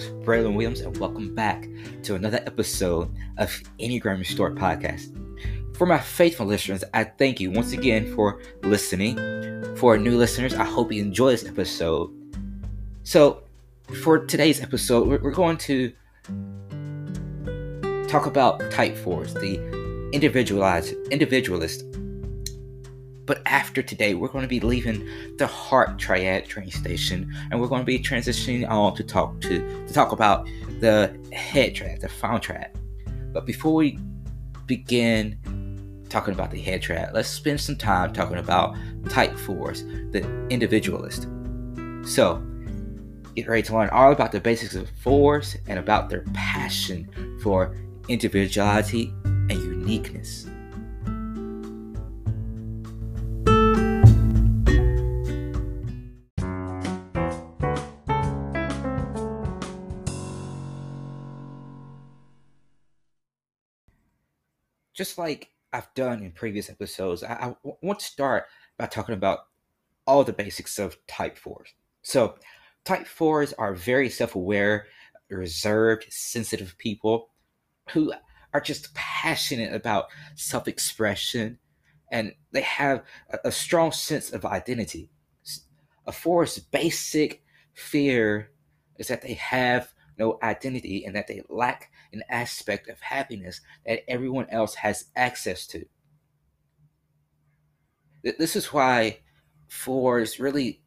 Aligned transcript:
host, 0.00 0.20
Braylon 0.20 0.54
Williams, 0.54 0.80
and 0.80 0.96
welcome 0.96 1.34
back 1.34 1.68
to 2.04 2.14
another 2.14 2.40
episode 2.46 3.10
of 3.36 3.50
Enneagram 3.78 4.18
Restored 4.18 4.56
Podcast. 4.56 5.14
For 5.76 5.86
my 5.86 5.98
faithful 5.98 6.46
listeners, 6.46 6.84
I 6.94 7.04
thank 7.04 7.40
you 7.40 7.50
once 7.50 7.72
again 7.72 8.14
for 8.14 8.40
listening. 8.62 9.16
For 9.76 9.98
new 9.98 10.16
listeners, 10.16 10.54
I 10.54 10.64
hope 10.64 10.92
you 10.92 11.02
enjoy 11.02 11.32
this 11.32 11.44
episode. 11.46 12.10
So, 13.02 13.42
for 14.02 14.24
today's 14.24 14.62
episode, 14.62 15.06
we're 15.06 15.30
going 15.32 15.58
to 15.58 15.92
talk 18.08 18.26
about 18.26 18.70
type 18.70 18.96
fours, 18.96 19.34
the 19.34 19.58
individualized, 20.12 20.94
individualist 21.10 21.84
but 23.30 23.42
after 23.46 23.80
today, 23.80 24.14
we're 24.14 24.26
going 24.26 24.42
to 24.42 24.48
be 24.48 24.58
leaving 24.58 25.08
the 25.38 25.46
Heart 25.46 26.00
Triad 26.00 26.46
train 26.46 26.68
station, 26.68 27.32
and 27.52 27.60
we're 27.60 27.68
going 27.68 27.82
to 27.82 27.86
be 27.86 27.96
transitioning 27.96 28.68
on 28.68 28.96
to 28.96 29.04
talk 29.04 29.40
to 29.42 29.86
to 29.86 29.94
talk 29.94 30.10
about 30.10 30.48
the 30.80 31.16
Head 31.32 31.76
Triad, 31.76 32.00
the 32.00 32.08
Final 32.08 32.40
Triad. 32.40 32.76
But 33.32 33.46
before 33.46 33.72
we 33.72 34.00
begin 34.66 35.38
talking 36.08 36.34
about 36.34 36.50
the 36.50 36.60
Head 36.60 36.82
Triad, 36.82 37.14
let's 37.14 37.28
spend 37.28 37.60
some 37.60 37.76
time 37.76 38.12
talking 38.12 38.38
about 38.38 38.76
Type 39.08 39.38
Fours, 39.38 39.84
the 40.10 40.28
individualist. 40.48 41.28
So, 42.02 42.42
get 43.36 43.46
ready 43.46 43.62
to 43.62 43.74
learn 43.74 43.90
all 43.90 44.10
about 44.10 44.32
the 44.32 44.40
basics 44.40 44.74
of 44.74 44.90
fours 45.04 45.56
and 45.68 45.78
about 45.78 46.10
their 46.10 46.24
passion 46.34 47.08
for 47.44 47.76
individuality 48.08 49.14
and 49.24 49.52
uniqueness. 49.52 50.49
Just 65.00 65.16
like 65.16 65.48
I've 65.72 65.88
done 65.94 66.22
in 66.22 66.30
previous 66.30 66.68
episodes, 66.68 67.24
I, 67.24 67.54
want 67.80 68.00
to 68.00 68.04
start 68.04 68.44
by 68.76 68.84
talking 68.84 69.14
about 69.14 69.46
all 70.06 70.24
the 70.24 70.32
basics 70.34 70.78
of 70.78 70.94
type 71.06 71.38
fours. 71.38 71.72
So, 72.02 72.34
type 72.84 73.06
fours 73.06 73.54
are 73.54 73.72
very 73.72 74.10
self 74.10 74.34
aware, 74.34 74.88
reserved, 75.30 76.04
sensitive 76.10 76.76
people 76.76 77.30
who 77.92 78.12
are 78.52 78.60
just 78.60 78.92
passionate 78.92 79.72
about 79.72 80.08
self 80.34 80.68
expression 80.68 81.58
and 82.12 82.34
they 82.52 82.60
have 82.60 83.02
a, 83.30 83.38
a, 83.46 83.52
strong 83.52 83.92
sense 83.92 84.30
of 84.32 84.44
identity. 84.44 85.08
A 86.06 86.12
four's 86.12 86.58
basic 86.58 87.42
fear 87.72 88.50
is 88.98 89.08
that 89.08 89.22
they 89.22 89.32
have 89.32 89.94
no 90.18 90.38
identity 90.42 91.06
and 91.06 91.16
that 91.16 91.26
they 91.26 91.40
lack 91.48 91.89
an 92.12 92.22
aspect 92.28 92.88
of 92.88 93.00
happiness 93.00 93.60
that 93.86 94.08
everyone 94.08 94.46
else 94.50 94.74
has 94.76 95.06
access 95.16 95.66
to. 95.68 95.84
This 98.22 98.56
is 98.56 98.72
why 98.72 99.20
fours 99.68 100.38
really 100.38 100.82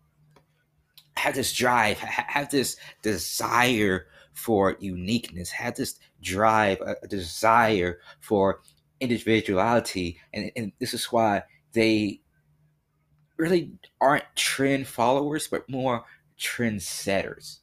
have 1.16 1.36
this 1.36 1.54
drive, 1.54 1.98
have 2.00 2.52
this 2.52 2.76
desire 3.02 4.08
for 4.34 4.76
uniqueness, 4.80 5.52
have 5.52 5.76
this 5.76 6.00
drive, 6.22 6.80
a 6.82 7.08
desire 7.08 8.00
for 8.20 8.62
individuality. 9.00 10.20
And, 10.34 10.52
and 10.56 10.72
this 10.80 10.94
is 10.94 11.06
why 11.06 11.44
they 11.74 12.22
really 13.38 13.72
aren't 14.00 14.26
trend 14.36 14.88
followers, 14.88 15.47
but 15.47 15.70
more 15.70 16.06
trendsetters. 16.40 17.59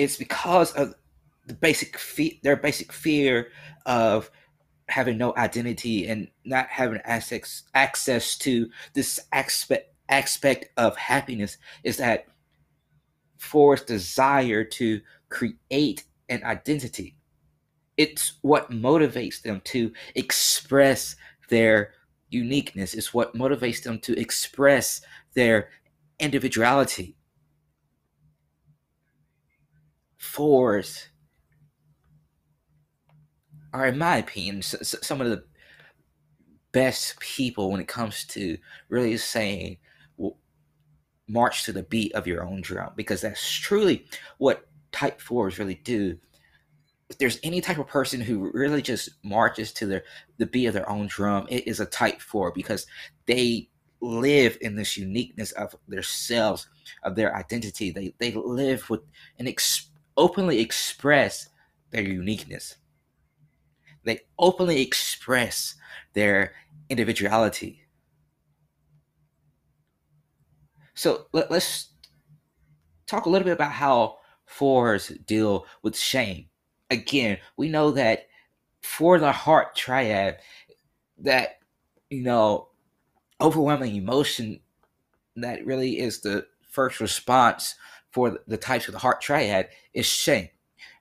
It's 0.00 0.16
because 0.16 0.72
of 0.72 0.94
the 1.46 1.54
basic 1.54 1.98
fe- 1.98 2.40
their 2.42 2.56
basic 2.56 2.92
fear 2.92 3.48
of 3.86 4.30
having 4.88 5.18
no 5.18 5.34
identity 5.36 6.08
and 6.08 6.28
not 6.44 6.66
having 6.68 7.00
access 7.04 7.64
access 7.74 8.36
to 8.38 8.68
this 8.94 9.20
aspect 9.32 9.94
aspect 10.08 10.66
of 10.76 10.96
happiness 10.96 11.58
is 11.84 11.98
that 11.98 12.26
forced 13.38 13.86
desire 13.86 14.64
to 14.64 15.00
create 15.28 16.04
an 16.28 16.42
identity. 16.44 17.16
It's 17.96 18.38
what 18.42 18.70
motivates 18.70 19.42
them 19.42 19.60
to 19.66 19.92
express 20.14 21.14
their 21.48 21.92
uniqueness. 22.30 22.94
It's 22.94 23.12
what 23.12 23.34
motivates 23.34 23.82
them 23.82 23.98
to 24.00 24.18
express 24.18 25.00
their 25.34 25.68
individuality. 26.18 27.16
Fours 30.30 31.08
are, 33.72 33.88
in 33.88 33.98
my 33.98 34.18
opinion, 34.18 34.62
some 34.62 35.20
of 35.20 35.28
the 35.28 35.44
best 36.72 37.18
people 37.18 37.70
when 37.70 37.80
it 37.80 37.88
comes 37.88 38.24
to 38.24 38.56
really 38.88 39.16
saying 39.16 39.76
march 41.26 41.64
to 41.64 41.72
the 41.72 41.82
beat 41.82 42.12
of 42.14 42.26
your 42.26 42.44
own 42.44 42.60
drum 42.60 42.92
because 42.96 43.20
that's 43.20 43.52
truly 43.58 44.06
what 44.38 44.68
type 44.92 45.20
fours 45.20 45.58
really 45.58 45.80
do. 45.82 46.16
If 47.08 47.18
there's 47.18 47.40
any 47.42 47.60
type 47.60 47.78
of 47.78 47.88
person 47.88 48.20
who 48.20 48.50
really 48.54 48.82
just 48.82 49.10
marches 49.24 49.72
to 49.74 49.86
their 49.86 50.04
the 50.38 50.46
beat 50.46 50.66
of 50.66 50.74
their 50.74 50.88
own 50.88 51.08
drum 51.08 51.46
it 51.50 51.66
is 51.66 51.80
a 51.80 51.86
type 51.86 52.20
four 52.20 52.52
because 52.52 52.86
they 53.26 53.68
live 54.00 54.56
in 54.60 54.76
this 54.76 54.96
uniqueness 54.96 55.52
of 55.52 55.74
themselves 55.88 56.68
of 57.02 57.14
their 57.16 57.34
identity. 57.36 57.90
They 57.90 58.14
they 58.18 58.32
live 58.32 58.88
with 58.90 59.00
an 59.38 59.48
ex- 59.48 59.89
openly 60.20 60.60
express 60.60 61.48
their 61.90 62.02
uniqueness. 62.02 62.76
They 64.04 64.20
openly 64.38 64.82
express 64.82 65.74
their 66.12 66.52
individuality. 66.90 67.86
So 70.94 71.26
let, 71.32 71.50
us 71.50 71.88
talk 73.06 73.24
a 73.24 73.30
little 73.30 73.46
bit 73.46 73.54
about 73.54 73.72
how 73.72 74.18
fours 74.44 75.08
deal 75.26 75.66
with 75.82 75.96
shame. 75.96 76.46
Again, 76.90 77.38
we 77.56 77.70
know 77.70 77.90
that 77.92 78.26
for 78.82 79.18
the 79.18 79.32
heart 79.32 79.74
triad, 79.74 80.38
that 81.18 81.60
you 82.10 82.22
know, 82.22 82.68
overwhelming 83.40 83.96
emotion 83.96 84.60
that 85.36 85.64
really 85.64 85.98
is 85.98 86.20
the 86.20 86.46
first 86.68 87.00
response 87.00 87.76
for 88.10 88.40
the 88.46 88.56
types 88.56 88.88
of 88.88 88.92
the 88.92 88.98
heart 88.98 89.20
triad 89.20 89.68
is 89.94 90.06
shame. 90.06 90.48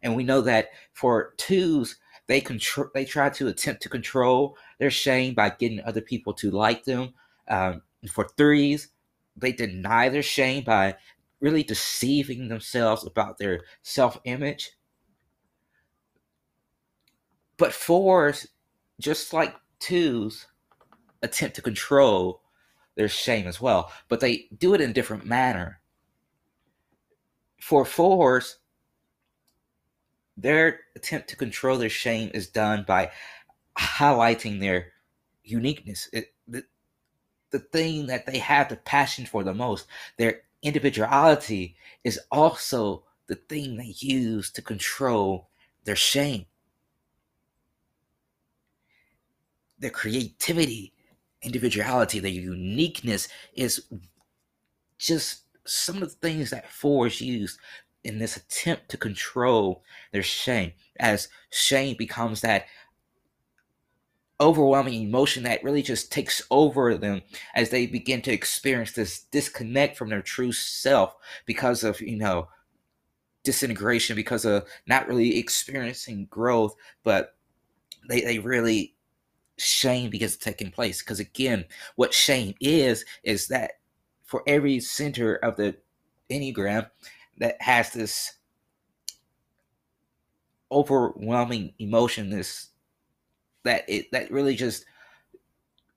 And 0.02 0.16
we 0.16 0.24
know 0.24 0.42
that 0.42 0.70
for 0.94 1.34
twos, 1.38 1.98
they 2.28 2.42
control 2.42 2.88
they 2.94 3.06
try 3.06 3.30
to 3.30 3.48
attempt 3.48 3.82
to 3.84 3.90
control 3.90 4.56
their 4.78 4.92
shame 4.92 5.34
by 5.34 5.50
getting 5.50 5.82
other 5.82 6.02
people 6.02 6.34
to 6.34 6.52
like 6.52 6.86
them. 6.86 7.14
Um, 7.48 7.82
for 8.12 8.28
threes, 8.38 8.90
they 9.36 9.52
deny 9.52 10.10
their 10.10 10.24
shame 10.24 10.64
by 10.64 10.96
really 11.42 11.64
deceiving 11.64 12.48
themselves 12.48 13.06
about 13.06 13.38
their 13.38 13.62
self-image. 13.82 14.72
But 17.58 17.74
fours, 17.74 18.48
just 19.00 19.34
like 19.34 19.56
twos, 19.80 20.46
attempt 21.22 21.56
to 21.56 21.62
control 21.62 22.42
their 22.96 23.10
shame 23.10 23.48
as 23.48 23.60
well, 23.60 23.92
but 24.08 24.20
they 24.20 24.48
do 24.58 24.74
it 24.74 24.82
in 24.82 24.92
a 24.92 24.94
different 24.94 25.26
manner 25.26 25.82
for 27.60 27.86
fours, 27.86 28.58
their 30.38 30.80
attempt 30.96 31.30
to 31.30 31.36
control 31.36 31.78
their 31.78 31.90
shame 31.90 32.32
is 32.34 32.48
done 32.48 32.86
by 32.88 33.12
highlighting 33.78 34.60
their 34.60 34.94
uniqueness. 35.44 36.10
It, 36.14 36.34
the, 36.48 36.64
the 37.52 37.60
thing 37.60 38.08
that 38.08 38.26
they 38.26 38.38
have 38.40 38.70
the 38.70 38.78
passion 38.78 39.26
for 39.26 39.44
the 39.44 39.54
most, 39.54 39.88
their 40.18 40.42
individuality, 40.62 41.76
is 42.04 42.20
also 42.32 43.04
the 43.28 43.36
thing 43.36 43.78
they 43.78 43.94
use 43.98 44.52
to 44.52 44.62
control 44.62 45.50
their 45.84 45.96
shame. 45.96 46.46
Their 49.78 49.92
creativity, 49.92 50.94
individuality, 51.42 52.20
their 52.20 52.32
uniqueness 52.32 53.28
is 53.54 53.86
just 54.98 55.44
some 55.70 56.02
of 56.02 56.10
the 56.10 56.16
things 56.16 56.50
that 56.50 56.72
fours 56.72 57.22
use 57.22 57.58
in 58.04 58.20
this 58.20 58.38
attempt 58.38 58.90
to 58.90 58.98
control 58.98 59.84
their 60.12 60.24
shame, 60.24 60.72
as 61.00 61.28
shame 61.52 61.96
becomes 61.98 62.42
that 62.42 62.66
overwhelming 64.42 65.04
emotion 65.04 65.44
that 65.44 65.64
really 65.64 65.82
just 65.82 66.12
takes 66.12 66.42
over 66.50 66.96
them 66.96 67.22
as 67.56 67.70
they 67.70 67.86
begin 67.86 68.22
to 68.22 68.32
experience 68.32 68.94
this 68.94 69.24
disconnect 69.32 69.98
from 69.98 70.10
their 70.10 70.22
true 70.22 70.52
self 70.54 71.16
because 71.46 71.84
of, 71.84 72.00
you 72.00 72.18
know, 72.18 72.48
disintegration, 73.44 74.16
because 74.16 74.46
of 74.46 74.66
not 74.88 75.08
really 75.08 75.38
experiencing 75.38 76.26
growth, 76.30 76.74
but 77.04 77.36
they, 78.08 78.22
they 78.22 78.40
really 78.40 78.96
shame 79.58 80.10
because 80.10 80.36
it's 80.36 80.44
taking 80.44 80.72
place. 80.72 81.02
Because 81.02 81.20
again, 81.20 81.66
what 81.96 82.14
shame 82.14 82.54
is, 82.62 83.04
is 83.24 83.48
that 83.50 83.72
for 84.30 84.44
every 84.46 84.80
center 84.80 85.38
of 85.38 85.56
the 85.56 85.76
Enneagram 86.30 86.88
that 87.40 87.60
has 87.60 87.90
this 87.90 88.36
overwhelming 90.72 91.74
emotion, 91.80 92.30
this 92.30 92.68
that 93.64 93.90
it 93.90 94.12
that 94.12 94.30
really 94.30 94.56
just 94.56 94.86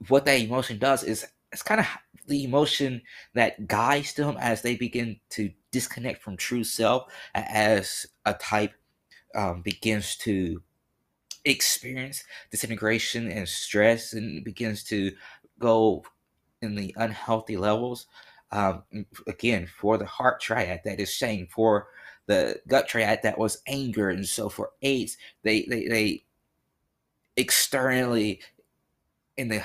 what 0.09 0.25
that 0.25 0.41
emotion 0.41 0.79
does 0.79 1.05
is 1.05 1.27
it's 1.53 1.63
kind 1.63 1.79
of 1.79 1.87
the 2.27 2.43
emotion 2.43 3.03
that 3.35 3.69
guides 3.69 4.15
them 4.15 4.39
as 4.41 4.63
they 4.63 4.77
begin 4.77 5.21
to 5.29 5.51
disconnect 5.71 6.23
from 6.23 6.39
true 6.39 6.65
self 6.65 7.13
as 7.35 8.07
a 8.25 8.33
type 8.33 8.73
um, 9.35 9.61
begins 9.61 10.17
to 10.17 10.63
experience 11.45 12.25
disintegration 12.51 13.31
and 13.31 13.47
stress 13.47 14.15
and 14.15 14.43
begins 14.43 14.83
to 14.85 15.13
go 15.59 16.03
in 16.63 16.75
the 16.75 16.95
unhealthy 16.97 17.57
levels. 17.57 18.07
Um, 18.51 18.83
again, 19.27 19.67
for 19.67 19.99
the 19.99 20.07
heart 20.07 20.41
triad, 20.41 20.81
that 20.85 21.01
is 21.01 21.13
shame. 21.13 21.49
For 21.51 21.89
the 22.27 22.61
gut 22.69 22.89
triad, 22.89 23.21
that 23.23 23.39
was 23.39 23.63
anger. 23.67 24.11
And 24.11 24.27
so 24.27 24.49
for 24.49 24.71
eights, 24.83 25.17
they, 25.43 25.63
they, 25.63 25.87
they 25.89 26.25
externally 27.37 28.41
in 29.37 29.49
the 29.49 29.63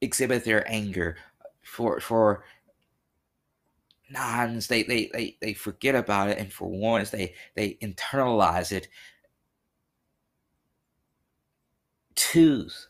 exhibit 0.00 0.44
their 0.44 0.68
anger. 0.70 1.16
For, 1.62 2.00
for 2.00 2.44
nines, 4.10 4.66
they, 4.66 4.82
they, 4.82 5.10
they, 5.12 5.36
they 5.40 5.54
forget 5.54 5.94
about 5.94 6.28
it. 6.28 6.38
And 6.38 6.52
for 6.52 6.68
ones, 6.68 7.10
they, 7.10 7.34
they 7.54 7.74
internalize 7.82 8.72
it 8.72 8.88
twos 12.20 12.89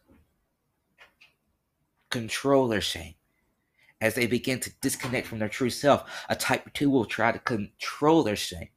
control 2.10 2.68
their 2.68 2.80
shame. 2.80 3.14
As 4.00 4.14
they 4.14 4.26
begin 4.26 4.60
to 4.60 4.72
disconnect 4.80 5.26
from 5.26 5.40
their 5.40 5.48
true 5.48 5.70
self, 5.70 6.10
a 6.28 6.34
type 6.34 6.72
2 6.72 6.88
will 6.88 7.04
try 7.04 7.32
to 7.32 7.38
control 7.38 8.22
their 8.22 8.36
shame. 8.36 8.68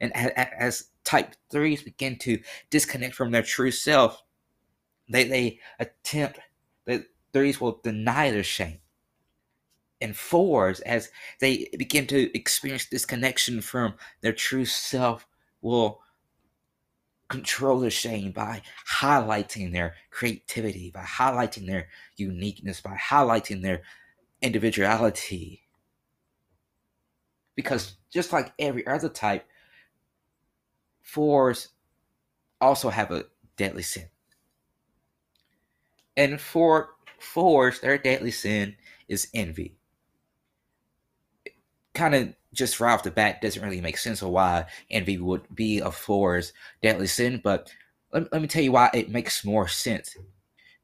And 0.00 0.12
as 0.16 0.86
type 1.04 1.34
3s 1.52 1.84
begin 1.84 2.18
to 2.20 2.40
disconnect 2.70 3.14
from 3.14 3.30
their 3.30 3.42
true 3.42 3.70
self, 3.70 4.22
they, 5.08 5.24
they 5.24 5.60
attempt, 5.78 6.40
the 6.84 7.06
3s 7.32 7.60
will 7.60 7.80
deny 7.82 8.30
their 8.30 8.42
shame. 8.42 8.78
And 10.00 10.14
4s, 10.14 10.80
as 10.82 11.10
they 11.40 11.68
begin 11.78 12.08
to 12.08 12.36
experience 12.36 12.86
disconnection 12.86 13.60
from 13.60 13.94
their 14.20 14.32
true 14.32 14.64
self, 14.64 15.28
will 15.60 16.00
control 17.32 17.80
their 17.80 17.90
shame 17.90 18.30
by 18.30 18.60
highlighting 19.00 19.72
their 19.72 19.94
creativity, 20.10 20.90
by 20.90 21.02
highlighting 21.02 21.66
their 21.66 21.88
uniqueness, 22.14 22.82
by 22.82 22.94
highlighting 22.94 23.62
their 23.62 23.80
individuality. 24.42 25.62
Because 27.56 27.94
just 28.12 28.34
like 28.34 28.52
every 28.58 28.86
other 28.86 29.08
type, 29.08 29.46
fours 31.00 31.68
also 32.60 32.90
have 32.90 33.10
a 33.10 33.24
deadly 33.56 33.82
sin. 33.82 34.08
And 36.14 36.38
for 36.38 36.90
fours, 37.18 37.80
their 37.80 37.96
deadly 37.96 38.30
sin 38.30 38.76
is 39.08 39.28
envy. 39.32 39.76
Kind 41.94 42.14
of 42.14 42.34
just 42.52 42.80
right 42.80 42.92
off 42.92 43.02
the 43.02 43.10
bat 43.10 43.40
doesn't 43.40 43.62
really 43.62 43.80
make 43.80 43.96
sense 43.96 44.22
of 44.22 44.28
why 44.28 44.66
envy 44.90 45.18
would 45.18 45.42
be 45.54 45.78
a 45.78 45.90
four's 45.90 46.52
deadly 46.82 47.06
sin, 47.06 47.40
but 47.42 47.72
let, 48.12 48.32
let 48.32 48.42
me 48.42 48.48
tell 48.48 48.62
you 48.62 48.72
why 48.72 48.90
it 48.92 49.10
makes 49.10 49.44
more 49.44 49.68
sense. 49.68 50.16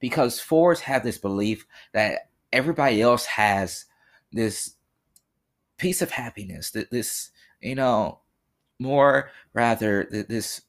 Because 0.00 0.40
fours 0.40 0.80
have 0.80 1.02
this 1.02 1.18
belief 1.18 1.66
that 1.92 2.30
everybody 2.52 3.02
else 3.02 3.26
has 3.26 3.86
this 4.32 4.74
piece 5.76 6.02
of 6.02 6.10
happiness, 6.10 6.70
that 6.70 6.90
this, 6.90 7.30
you 7.60 7.74
know, 7.74 8.20
more 8.78 9.30
rather 9.52 10.06
this 10.10 10.62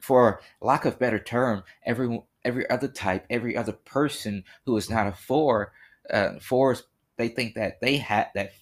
for 0.00 0.40
lack 0.60 0.84
of 0.84 0.98
better 1.00 1.18
term, 1.18 1.64
every 1.84 2.22
every 2.44 2.68
other 2.70 2.86
type, 2.86 3.26
every 3.28 3.56
other 3.56 3.72
person 3.72 4.44
who 4.64 4.76
is 4.76 4.88
not 4.88 5.08
a 5.08 5.12
four, 5.12 5.72
uh, 6.10 6.38
fours, 6.40 6.84
they 7.16 7.26
think 7.26 7.56
that 7.56 7.80
they 7.80 7.96
have 7.96 8.28
that 8.36 8.52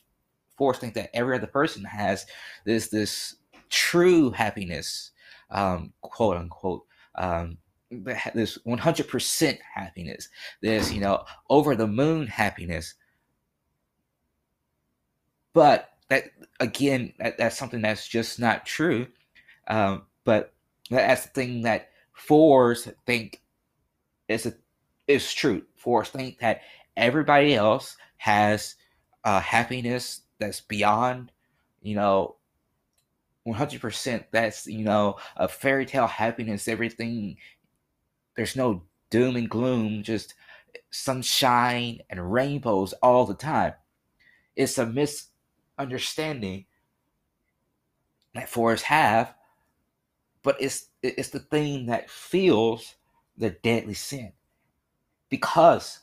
fours 0.56 0.78
think 0.78 0.94
that 0.94 1.10
every 1.14 1.36
other 1.36 1.46
person 1.46 1.84
has 1.84 2.26
this 2.64 2.88
this 2.88 3.36
true 3.70 4.30
happiness, 4.30 5.10
um, 5.50 5.92
quote 6.00 6.36
unquote. 6.36 6.84
Um, 7.14 7.58
this 8.34 8.58
100% 8.66 9.58
happiness, 9.74 10.28
this, 10.60 10.92
you 10.92 11.00
know, 11.00 11.24
over 11.48 11.76
the 11.76 11.86
moon 11.86 12.26
happiness. 12.26 12.94
But 15.52 15.90
that, 16.08 16.24
again, 16.60 17.12
that, 17.18 17.38
that's 17.38 17.56
something 17.56 17.82
that's 17.82 18.08
just 18.08 18.40
not 18.40 18.66
true. 18.66 19.06
Um, 19.68 20.02
but 20.24 20.52
that's 20.90 21.22
the 21.26 21.30
thing 21.30 21.62
that 21.62 21.90
fours 22.12 22.88
think 23.06 23.40
is 24.28 24.46
a, 24.46 24.54
is 25.06 25.32
true. 25.32 25.62
Fours 25.76 26.08
think 26.08 26.38
that 26.40 26.62
everybody 26.96 27.54
else 27.54 27.96
has 28.16 28.74
uh, 29.24 29.40
happiness 29.40 30.20
that's 30.38 30.60
beyond, 30.60 31.32
you 31.82 31.94
know, 31.94 32.36
100%. 33.46 34.24
That's, 34.30 34.66
you 34.66 34.84
know, 34.84 35.16
a 35.36 35.48
fairy 35.48 35.86
tale 35.86 36.06
happiness, 36.06 36.68
everything. 36.68 37.36
There's 38.36 38.56
no 38.56 38.82
doom 39.10 39.36
and 39.36 39.48
gloom, 39.48 40.02
just 40.02 40.34
sunshine 40.90 42.00
and 42.10 42.32
rainbows 42.32 42.92
all 42.94 43.26
the 43.26 43.34
time. 43.34 43.74
It's 44.56 44.78
a 44.78 44.86
misunderstanding 44.86 46.66
that 48.34 48.48
forests 48.48 48.86
have, 48.86 49.34
but 50.42 50.56
it's 50.60 50.88
it's 51.02 51.30
the 51.30 51.40
thing 51.40 51.86
that 51.86 52.10
feels 52.10 52.96
the 53.36 53.50
deadly 53.50 53.94
sin. 53.94 54.32
Because 55.28 56.00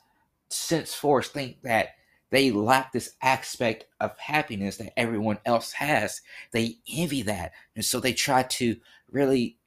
since 0.49 0.93
forests 0.93 1.33
think 1.33 1.61
that 1.63 1.95
they 2.31 2.49
lack 2.49 2.91
this 2.91 3.13
aspect 3.21 3.85
of 3.99 4.17
happiness 4.17 4.77
that 4.77 4.97
everyone 4.97 5.39
else 5.45 5.73
has. 5.73 6.21
They 6.51 6.77
envy 6.91 7.21
that. 7.23 7.51
And 7.75 7.85
so 7.85 7.99
they 7.99 8.13
try 8.13 8.43
to 8.43 8.77
really 9.11 9.57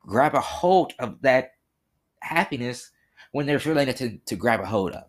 grab 0.00 0.34
a 0.34 0.40
hold 0.40 0.94
of 1.00 1.20
that 1.22 1.54
happiness 2.20 2.92
when 3.32 3.46
there's 3.46 3.66
really 3.66 3.84
nothing 3.84 4.20
to 4.26 4.36
grab 4.36 4.60
a 4.60 4.66
hold 4.66 4.92
of. 4.92 5.04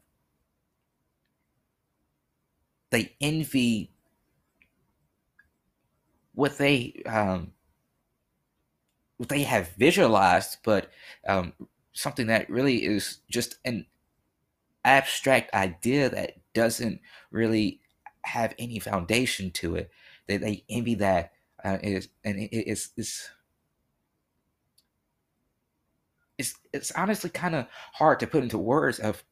They 2.89 3.15
envy 3.21 3.91
what 6.33 6.57
they 6.57 7.03
um, 7.05 7.53
what 9.17 9.29
they 9.29 9.43
have 9.43 9.69
visualized, 9.77 10.57
but 10.63 10.89
um, 11.27 11.53
something 11.93 12.27
that 12.27 12.49
really 12.49 12.83
is 12.83 13.19
just 13.29 13.57
an 13.63 13.85
abstract 14.85 15.53
idea 15.53 16.09
that 16.09 16.35
doesn't 16.53 17.01
really 17.31 17.81
have 18.23 18.53
any 18.59 18.79
foundation 18.79 19.51
to 19.51 19.75
it. 19.75 19.91
They, 20.27 20.37
they 20.37 20.63
envy 20.69 20.95
that, 20.95 21.31
uh, 21.63 21.77
is, 21.81 22.09
and 22.23 22.37
it, 22.39 22.49
it's, 22.53 22.89
it's 22.97 23.29
it's 26.37 26.55
it's 26.73 26.91
honestly 26.91 27.29
kind 27.29 27.55
of 27.55 27.67
hard 27.93 28.19
to 28.19 28.27
put 28.27 28.43
into 28.43 28.57
words 28.57 28.99
of 28.99 29.23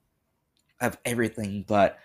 of 0.81 0.97
everything, 1.05 1.65
but 1.67 1.99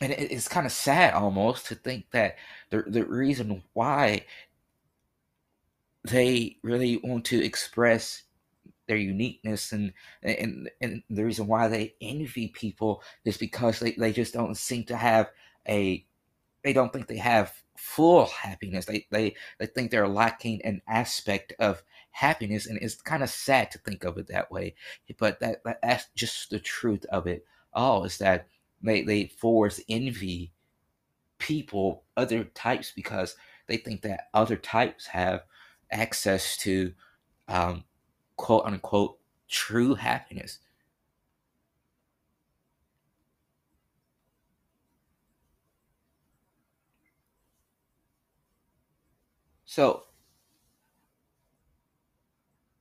and 0.00 0.12
it's 0.12 0.48
kind 0.48 0.66
of 0.66 0.72
sad 0.72 1.14
almost 1.14 1.66
to 1.66 1.74
think 1.74 2.10
that 2.12 2.36
the 2.70 2.82
the 2.86 3.04
reason 3.04 3.62
why 3.72 4.24
they 6.04 6.56
really 6.62 6.98
want 6.98 7.24
to 7.26 7.44
express 7.44 8.22
their 8.86 8.96
uniqueness 8.96 9.72
and 9.72 9.92
and 10.22 10.70
and 10.80 11.02
the 11.10 11.24
reason 11.24 11.46
why 11.46 11.68
they 11.68 11.94
envy 12.00 12.48
people 12.48 13.02
is 13.24 13.36
because 13.36 13.80
they, 13.80 13.92
they 13.92 14.12
just 14.12 14.32
don't 14.32 14.56
seem 14.56 14.84
to 14.84 14.96
have 14.96 15.30
a 15.68 16.04
they 16.64 16.72
don't 16.72 16.92
think 16.92 17.06
they 17.06 17.18
have 17.18 17.52
full 17.76 18.26
happiness. 18.26 18.86
They 18.86 19.06
they 19.10 19.34
they 19.58 19.66
think 19.66 19.90
they're 19.90 20.08
lacking 20.08 20.62
an 20.64 20.82
aspect 20.88 21.52
of 21.58 21.82
happiness 22.10 22.66
and 22.66 22.78
it's 22.82 22.96
kind 22.96 23.22
of 23.22 23.30
sad 23.30 23.70
to 23.70 23.78
think 23.78 24.04
of 24.04 24.18
it 24.18 24.26
that 24.28 24.50
way. 24.50 24.74
But 25.18 25.40
that, 25.40 25.62
that 25.64 25.80
that's 25.82 26.06
just 26.14 26.50
the 26.50 26.58
truth 26.58 27.04
of 27.06 27.26
it 27.26 27.44
all 27.72 28.04
is 28.04 28.18
that 28.18 28.48
they 28.82 29.02
they 29.02 29.26
force 29.26 29.80
envy 29.88 30.52
people 31.38 32.02
other 32.16 32.44
types 32.44 32.92
because 32.94 33.36
they 33.68 33.76
think 33.76 34.02
that 34.02 34.28
other 34.34 34.56
types 34.56 35.06
have 35.06 35.42
access 35.90 36.56
to 36.58 36.92
um, 37.48 37.84
quote 38.36 38.64
unquote 38.64 39.18
true 39.48 39.94
happiness. 39.94 40.58
So, 49.64 50.04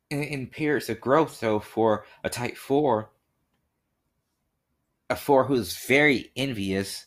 in, 0.10 0.24
in 0.24 0.48
periods 0.48 0.90
of 0.90 1.02
growth, 1.02 1.36
so 1.36 1.60
for 1.60 2.06
a 2.24 2.30
type 2.30 2.56
four, 2.58 3.12
a 5.10 5.16
four 5.16 5.46
who's 5.46 5.78
very 5.86 6.32
envious 6.36 7.06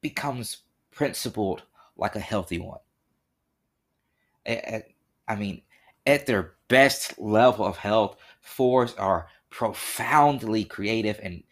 becomes 0.00 0.62
principled 0.90 1.62
like 1.96 2.16
a 2.16 2.20
healthy 2.20 2.58
one. 2.58 2.80
I 4.46 5.36
mean, 5.36 5.62
at 6.06 6.26
their 6.26 6.54
best 6.68 7.18
level 7.18 7.64
of 7.64 7.76
health, 7.76 8.16
fours 8.40 8.94
are 8.94 9.28
profoundly 9.50 10.64
creative 10.64 11.18
and 11.22 11.42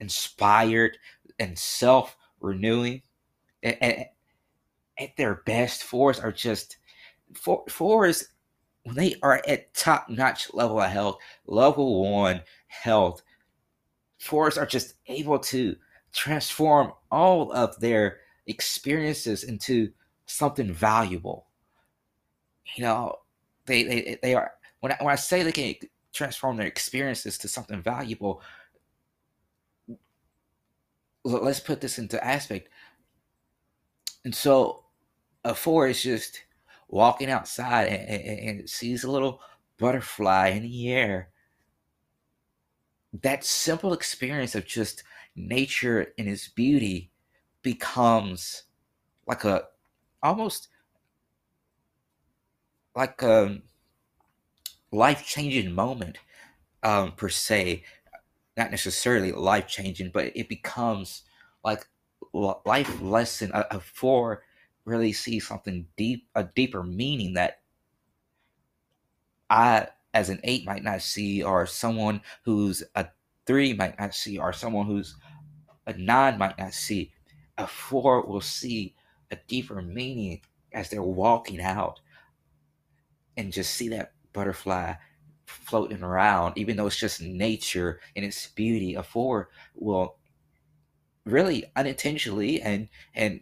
inspired 0.00 0.98
and 1.38 1.58
self 1.58 2.16
renewing. 2.40 3.02
At, 3.62 4.12
at 4.98 5.16
their 5.16 5.36
best, 5.46 5.84
fours 5.84 6.20
are 6.20 6.32
just 6.32 6.76
four, 7.34 7.64
fours 7.68 8.28
when 8.84 8.96
they 8.96 9.14
are 9.22 9.40
at 9.46 9.72
top 9.74 10.08
notch 10.08 10.52
level 10.52 10.80
of 10.80 10.90
health, 10.90 11.18
level 11.46 12.12
one 12.12 12.42
health. 12.66 13.22
Fours 14.18 14.58
are 14.58 14.66
just 14.66 14.94
able 15.06 15.38
to 15.38 15.76
transform 16.12 16.92
all 17.10 17.52
of 17.52 17.78
their 17.80 18.18
experiences 18.46 19.44
into 19.44 19.92
something 20.26 20.72
valuable. 20.72 21.46
You 22.76 22.84
know, 22.84 23.18
they 23.66 23.82
they, 23.82 24.18
they 24.22 24.34
are 24.34 24.52
when 24.80 24.92
I, 24.92 24.96
when 25.00 25.12
I 25.12 25.16
say 25.16 25.42
they 25.42 25.52
can 25.52 25.74
transform 26.12 26.56
their 26.56 26.66
experiences 26.66 27.38
to 27.38 27.48
something 27.48 27.82
valuable, 27.82 28.42
let's 31.24 31.60
put 31.60 31.80
this 31.80 31.98
into 31.98 32.22
aspect. 32.24 32.68
And 34.24 34.34
so 34.34 34.84
a 35.44 35.54
four 35.54 35.88
is 35.88 36.02
just 36.02 36.42
walking 36.88 37.30
outside 37.30 37.88
and, 37.88 38.08
and, 38.08 38.60
and 38.60 38.70
sees 38.70 39.04
a 39.04 39.10
little 39.10 39.40
butterfly 39.78 40.48
in 40.48 40.62
the 40.62 40.92
air. 40.92 41.30
That 43.22 43.44
simple 43.44 43.92
experience 43.92 44.54
of 44.54 44.66
just 44.66 45.02
nature 45.34 46.12
and 46.18 46.28
its 46.28 46.48
beauty 46.48 47.10
becomes 47.62 48.64
like 49.26 49.44
a 49.44 49.64
almost 50.22 50.68
like 52.94 53.22
a 53.22 53.60
life 54.90 55.24
changing 55.26 55.72
moment 55.72 56.18
um, 56.82 57.12
per 57.12 57.28
se, 57.28 57.84
not 58.56 58.70
necessarily 58.70 59.32
life 59.32 59.66
changing, 59.66 60.10
but 60.10 60.32
it 60.36 60.48
becomes 60.48 61.22
like 61.64 61.86
life 62.32 63.00
lesson 63.00 63.50
uh, 63.52 63.78
for 63.78 64.42
really 64.84 65.12
see 65.12 65.38
something 65.38 65.86
deep, 65.96 66.26
a 66.34 66.44
deeper 66.44 66.82
meaning 66.82 67.34
that 67.34 67.60
I, 69.48 69.88
as 70.14 70.28
an 70.28 70.40
eight, 70.44 70.66
might 70.66 70.82
not 70.82 71.02
see, 71.02 71.42
or 71.42 71.66
someone 71.66 72.22
who's 72.44 72.82
a 72.94 73.06
three 73.46 73.72
might 73.72 73.98
not 73.98 74.14
see, 74.14 74.38
or 74.38 74.52
someone 74.52 74.86
who's 74.86 75.16
a 75.86 75.92
nine 75.94 76.38
might 76.38 76.58
not 76.58 76.74
see. 76.74 77.12
A 77.58 77.66
four 77.66 78.22
will 78.22 78.40
see 78.40 78.94
a 79.30 79.36
deeper 79.46 79.80
meaning 79.82 80.40
as 80.72 80.88
they're 80.88 81.02
walking 81.02 81.60
out 81.60 82.00
and 83.36 83.52
just 83.52 83.74
see 83.74 83.88
that 83.88 84.12
butterfly 84.32 84.94
floating 85.46 86.02
around, 86.02 86.56
even 86.56 86.76
though 86.76 86.86
it's 86.86 86.98
just 86.98 87.20
nature 87.20 88.00
and 88.16 88.24
its 88.24 88.46
beauty. 88.48 88.94
A 88.94 89.02
four 89.02 89.50
will 89.74 90.16
really 91.24 91.64
unintentionally 91.76 92.60
and 92.60 92.88
and 93.14 93.40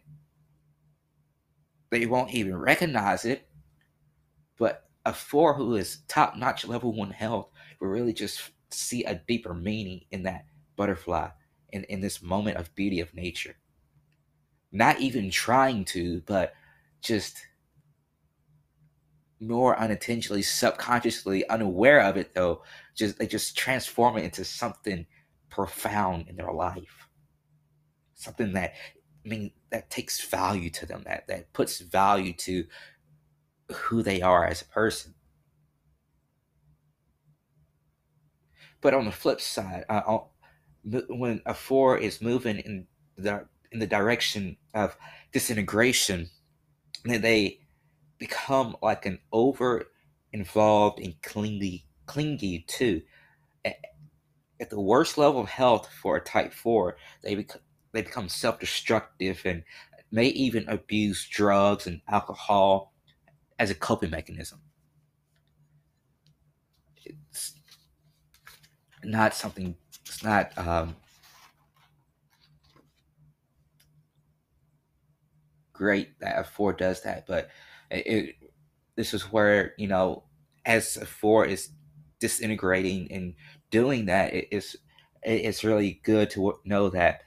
they 1.91 2.07
won't 2.07 2.33
even 2.33 2.57
recognize 2.57 3.25
it. 3.25 3.49
But 4.59 4.85
a 5.05 5.13
four 5.13 5.55
who 5.55 5.75
is 5.77 5.99
top 6.09 6.37
notch 6.37 6.67
level 6.67 6.93
one 6.93 7.11
health 7.11 7.51
will 7.81 7.89
really 7.89 8.13
just 8.13 8.51
see 8.71 9.05
a 9.05 9.21
deeper 9.27 9.55
meaning 9.55 10.03
in 10.11 10.23
that 10.25 10.45
butterfly 10.77 11.29
in, 11.71 11.85
in 11.85 12.01
this 12.01 12.23
moment 12.23 12.57
of 12.57 12.75
beauty 12.75 13.01
of 13.01 13.15
nature. 13.15 13.57
Not 14.73 15.01
even 15.01 15.31
trying 15.31 15.85
to, 15.87 16.23
but 16.27 16.53
just 17.01 17.47
more 19.41 19.79
unintentionally, 19.79 20.43
subconsciously, 20.43 21.49
unaware 21.49 22.01
of 22.01 22.17
it 22.17 22.35
though, 22.35 22.63
just 22.95 23.19
they 23.19 23.27
just 23.27 23.57
transform 23.57 24.19
it 24.19 24.25
into 24.25 24.45
something 24.45 25.07
profound 25.49 26.29
in 26.29 26.37
their 26.37 26.53
life. 26.53 27.09
Something 28.15 28.53
that 28.53 28.75
I 29.25 29.29
mean 29.29 29.53
that 29.71 29.91
takes 29.91 30.25
value 30.25 30.71
to 30.71 30.87
them, 30.87 31.03
that 31.07 31.27
that 31.29 31.53
puts 31.53 31.81
value 31.81 32.35
to 32.35 32.65
who 33.73 34.03
they 34.03 34.21
are 34.21 34.45
as 34.45 34.63
a 34.63 34.67
person. 34.67 35.15
But 38.83 38.95
on 38.95 39.05
the 39.05 39.13
flip 39.13 39.41
side, 39.41 39.85
uh, 39.89 40.19
when 40.83 41.43
a 41.47 41.55
four 41.55 41.99
is 41.99 42.23
moving 42.23 42.59
in 42.59 42.87
the 43.17 43.47
in 43.73 43.79
the 43.79 43.87
direction 43.87 44.57
of 44.75 44.97
disintegration, 45.33 46.29
then 47.05 47.23
they 47.23 47.61
become 48.21 48.77
like 48.83 49.07
an 49.07 49.19
over 49.33 49.87
involved 50.33 51.00
and 51.00 51.21
clingy 51.23 51.87
clingy 52.07 52.65
two. 52.69 53.03
At 53.65 54.69
the 54.69 54.81
worst 54.81 55.17
level 55.19 55.41
of 55.41 55.49
health 55.49 55.89
for 56.00 56.17
a 56.17 56.21
type 56.21 56.53
four, 56.53 56.97
they 57.23 57.35
become 57.35 57.62
they 57.93 58.03
become 58.03 58.29
self-destructive 58.29 59.41
and 59.45 59.65
may 60.12 60.27
even 60.27 60.69
abuse 60.69 61.27
drugs 61.29 61.89
and 61.89 62.00
alcohol 62.09 62.93
as 63.59 63.71
a 63.71 63.75
coping 63.75 64.11
mechanism. 64.11 64.61
It's 67.05 67.55
not 69.03 69.35
something. 69.35 69.75
It's 70.05 70.23
not. 70.23 70.57
Um, 70.57 70.95
great 75.73 76.21
that 76.21 76.39
a 76.39 76.45
four 76.45 76.75
does 76.75 77.00
that, 77.00 77.27
but 77.27 77.49
it, 77.91 78.37
this 78.97 79.15
is 79.15 79.23
where 79.33 79.75
you 79.79 79.89
know 79.89 80.25
as 80.65 80.97
four 81.07 81.45
is 81.45 81.71
disintegrating 82.19 83.11
and 83.11 83.35
doing 83.71 84.07
that 84.07 84.35
it 84.35 84.49
is 84.51 84.77
it's 85.23 85.65
really 85.65 86.01
good 86.03 86.31
to 86.31 86.55
know 86.65 86.89
that 86.89 87.23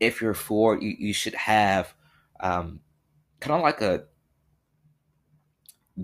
if 0.00 0.20
you're 0.20 0.34
four 0.34 0.80
you, 0.80 0.94
you 0.98 1.12
should 1.12 1.34
have 1.34 1.94
um, 2.40 2.80
kind 3.40 3.56
of 3.56 3.62
like 3.62 3.80
a 3.80 4.04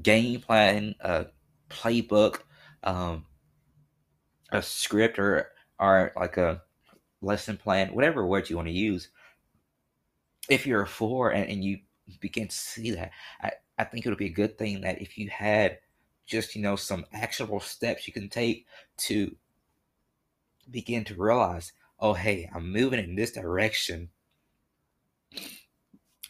game 0.03 0.41
plan 0.41 0.95
a 1.01 1.27
playbook 1.69 2.41
um, 2.85 3.25
a 4.51 4.63
script 4.63 5.19
or 5.19 5.49
or 5.79 6.13
like 6.17 6.37
a 6.37 6.63
lesson 7.21 7.57
plan 7.57 7.89
whatever 7.89 8.27
word 8.27 8.49
you 8.49 8.57
want 8.57 8.69
to 8.69 8.75
use. 8.75 9.09
If 10.49 10.67
you're 10.67 10.83
a 10.83 10.87
four 10.87 11.31
and, 11.31 11.51
and 11.51 11.63
you 11.65 11.79
begin 12.21 12.49
to 12.49 12.57
see 12.57 12.93
that 12.93 13.11
I, 13.43 13.53
I 13.79 13.85
think 13.85 14.05
it 14.05 14.09
would 14.09 14.19
be 14.19 14.27
a 14.27 14.31
good 14.31 14.59
thing 14.59 14.81
that 14.83 15.01
if 15.01 15.17
you 15.19 15.29
had 15.31 15.79
just, 16.27 16.55
you 16.55 16.63
know, 16.63 16.77
some 16.77 17.07
actionable 17.13 17.61
steps 17.61 18.07
you 18.07 18.13
can 18.13 18.29
take 18.29 18.67
to 18.99 19.35
begin 20.71 21.05
to 21.05 21.15
realize, 21.15 21.73
oh, 22.01 22.13
hey, 22.13 22.51
I'm 22.55 22.71
moving 22.73 23.03
in 23.03 23.15
this 23.15 23.33
direction. 23.33 24.11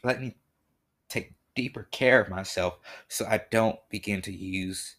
Let 0.05 0.21
me 0.21 0.37
take 1.09 1.35
deeper 1.55 1.88
care 1.90 2.21
of 2.21 2.28
myself 2.28 2.78
so 3.09 3.26
I 3.26 3.40
don't 3.50 3.78
begin 3.88 4.23
to 4.23 4.33
use 4.33 4.97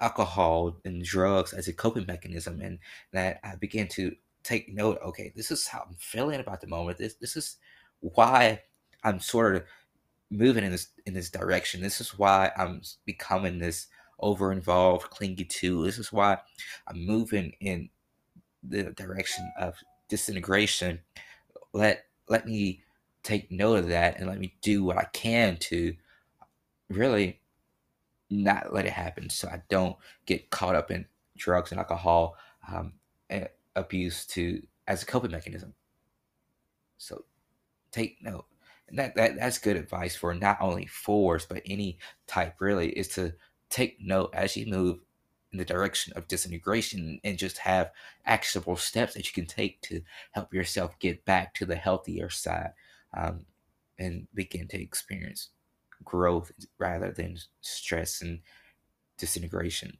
alcohol 0.00 0.76
and 0.84 1.02
drugs 1.02 1.52
as 1.52 1.68
a 1.68 1.72
coping 1.72 2.06
mechanism 2.06 2.60
and 2.60 2.78
that 3.12 3.40
I 3.44 3.56
begin 3.56 3.88
to 3.88 4.14
take 4.42 4.72
note, 4.72 4.98
okay, 5.04 5.32
this 5.34 5.50
is 5.50 5.66
how 5.66 5.84
I'm 5.86 5.96
feeling 5.98 6.40
about 6.40 6.60
the 6.60 6.66
moment. 6.66 6.98
This 6.98 7.14
this 7.14 7.36
is 7.36 7.56
why 8.00 8.62
I'm 9.02 9.20
sort 9.20 9.56
of 9.56 9.64
moving 10.30 10.64
in 10.64 10.72
this 10.72 10.88
in 11.06 11.14
this 11.14 11.30
direction. 11.30 11.80
This 11.80 12.00
is 12.00 12.18
why 12.18 12.50
I'm 12.56 12.82
becoming 13.04 13.58
this 13.58 13.86
over 14.18 14.52
involved, 14.52 15.10
clingy 15.10 15.44
two. 15.44 15.84
This 15.84 15.98
is 15.98 16.12
why 16.12 16.38
I'm 16.88 17.04
moving 17.04 17.52
in 17.60 17.88
the 18.62 18.84
direction 18.92 19.50
of 19.58 19.74
disintegration. 20.08 21.00
Let 21.72 22.06
let 22.28 22.46
me 22.46 22.82
take 23.22 23.50
note 23.50 23.76
of 23.76 23.88
that 23.88 24.18
and 24.18 24.28
let 24.28 24.38
me 24.38 24.54
do 24.62 24.84
what 24.84 24.96
I 24.98 25.04
can 25.12 25.56
to 25.58 25.94
really 26.88 27.40
not 28.30 28.72
let 28.72 28.86
it 28.86 28.92
happen 28.92 29.28
so 29.30 29.48
I 29.48 29.62
don't 29.68 29.96
get 30.26 30.50
caught 30.50 30.74
up 30.74 30.90
in 30.90 31.06
drugs 31.36 31.70
and 31.70 31.78
alcohol 31.78 32.36
um, 32.72 32.92
abuse 33.74 34.26
to 34.26 34.62
as 34.88 35.02
a 35.02 35.06
coping 35.06 35.30
mechanism. 35.30 35.74
So 36.98 37.24
take 37.92 38.22
note 38.22 38.46
and 38.88 38.98
that, 38.98 39.14
that 39.16 39.36
that's 39.36 39.58
good 39.58 39.76
advice 39.76 40.14
for 40.16 40.34
not 40.34 40.58
only 40.60 40.86
fours 40.86 41.46
but 41.46 41.62
any 41.66 41.98
type 42.26 42.54
really 42.60 42.90
is 42.90 43.08
to 43.08 43.32
take 43.68 43.98
note 44.00 44.30
as 44.32 44.56
you 44.56 44.66
move 44.66 45.00
in 45.52 45.58
the 45.58 45.64
direction 45.64 46.12
of 46.16 46.28
disintegration 46.28 47.20
and 47.24 47.38
just 47.38 47.58
have 47.58 47.90
actionable 48.24 48.76
steps 48.76 49.14
that 49.14 49.26
you 49.26 49.32
can 49.32 49.46
take 49.46 49.80
to 49.80 50.02
help 50.32 50.52
yourself 50.52 50.98
get 50.98 51.24
back 51.24 51.54
to 51.54 51.64
the 51.64 51.76
healthier 51.76 52.28
side 52.28 52.72
um, 53.16 53.46
and 53.98 54.26
begin 54.34 54.68
to 54.68 54.80
experience 54.80 55.50
growth 56.04 56.52
rather 56.78 57.10
than 57.10 57.38
stress 57.60 58.20
and 58.20 58.40
disintegration. 59.18 59.96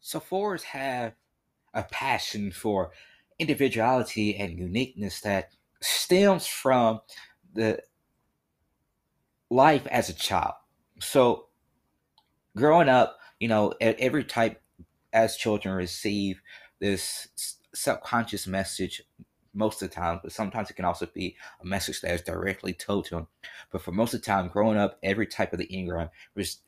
So 0.00 0.20
fours 0.20 0.62
have 0.64 1.12
a 1.74 1.82
passion 1.82 2.50
for 2.50 2.90
individuality 3.40 4.36
and 4.36 4.58
uniqueness 4.58 5.20
that 5.22 5.50
stems 5.80 6.46
from 6.46 7.00
the 7.54 7.80
life 9.48 9.86
as 9.88 10.08
a 10.08 10.14
child. 10.14 10.54
So, 11.00 11.46
growing 12.56 12.88
up, 12.88 13.18
you 13.38 13.48
know, 13.48 13.72
every 13.80 14.24
type 14.24 14.60
as 15.12 15.36
children 15.36 15.74
receive 15.74 16.40
this 16.78 17.28
subconscious 17.74 18.46
message 18.46 19.02
most 19.52 19.82
of 19.82 19.88
the 19.88 19.94
time, 19.94 20.20
but 20.22 20.32
sometimes 20.32 20.70
it 20.70 20.74
can 20.74 20.84
also 20.84 21.06
be 21.06 21.36
a 21.60 21.66
message 21.66 22.00
that 22.00 22.14
is 22.14 22.22
directly 22.22 22.72
told 22.72 23.06
to 23.06 23.16
them. 23.16 23.26
But 23.72 23.82
for 23.82 23.92
most 23.92 24.14
of 24.14 24.20
the 24.20 24.26
time, 24.26 24.48
growing 24.48 24.78
up, 24.78 24.98
every 25.02 25.26
type 25.26 25.52
of 25.52 25.58
the 25.58 25.66
Enneagram 25.66 26.10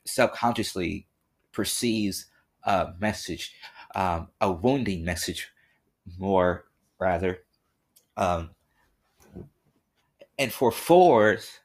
subconsciously 0.04 1.06
perceives 1.52 2.26
a 2.64 2.92
message, 2.98 3.54
um, 3.94 4.28
a 4.40 4.50
wounding 4.50 5.04
message, 5.04 5.48
more 6.18 6.64
rather. 6.98 7.40
Um, 8.16 8.50
and 10.38 10.52
for 10.52 10.72
fours, 10.72 11.60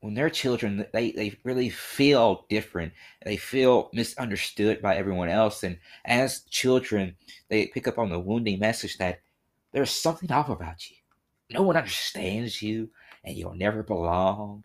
when 0.00 0.14
they're 0.14 0.30
children, 0.30 0.86
they, 0.92 1.12
they 1.12 1.38
really 1.44 1.68
feel 1.68 2.46
different. 2.48 2.92
They 3.24 3.36
feel 3.36 3.90
misunderstood 3.92 4.80
by 4.80 4.96
everyone 4.96 5.28
else. 5.28 5.62
And 5.62 5.78
as 6.04 6.40
children, 6.50 7.16
they 7.48 7.66
pick 7.66 7.86
up 7.86 7.98
on 7.98 8.08
the 8.08 8.18
wounding 8.18 8.58
message 8.58 8.96
that 8.98 9.20
there's 9.72 9.90
something 9.90 10.32
off 10.32 10.48
about 10.48 10.90
you. 10.90 10.96
No 11.50 11.62
one 11.62 11.76
understands 11.76 12.62
you, 12.62 12.90
and 13.24 13.36
you'll 13.36 13.54
never 13.54 13.82
belong. 13.82 14.64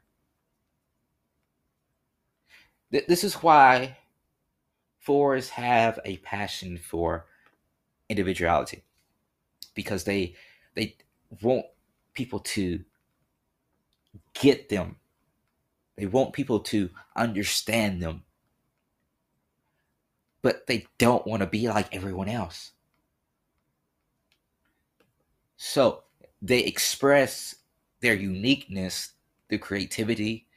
This 2.92 3.24
is 3.24 3.36
why 3.36 3.98
fours 5.06 5.50
have 5.50 6.00
a 6.06 6.18
passion 6.18 6.78
for 6.78 7.26
individuality 8.10 8.84
because 9.74 10.04
they 10.04 10.36
they 10.76 10.96
want 11.42 11.66
people 12.14 12.40
to 12.40 12.84
get 14.34 14.70
them 14.70 14.98
they 15.98 16.06
want 16.06 16.34
people 16.34 16.60
to 16.62 16.90
understand 17.16 18.02
them. 18.02 18.24
But 20.42 20.68
they 20.68 20.88
don't 20.98 21.26
want 21.26 21.42
to 21.42 21.48
be 21.48 21.68
like 21.70 21.96
everyone 21.96 22.30
else. 22.30 22.72
So 25.58 26.04
they 26.42 26.60
express 26.60 27.56
their 28.02 28.14
uniqueness 28.14 29.14
through 29.50 29.60
creativity. 29.60 30.48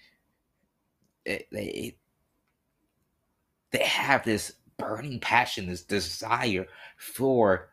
They, 1.24 1.96
they, 3.70 3.84
have 3.84 4.24
this 4.24 4.52
burning 4.76 5.20
passion, 5.20 5.66
this 5.66 5.82
desire 5.82 6.66
for 6.96 7.70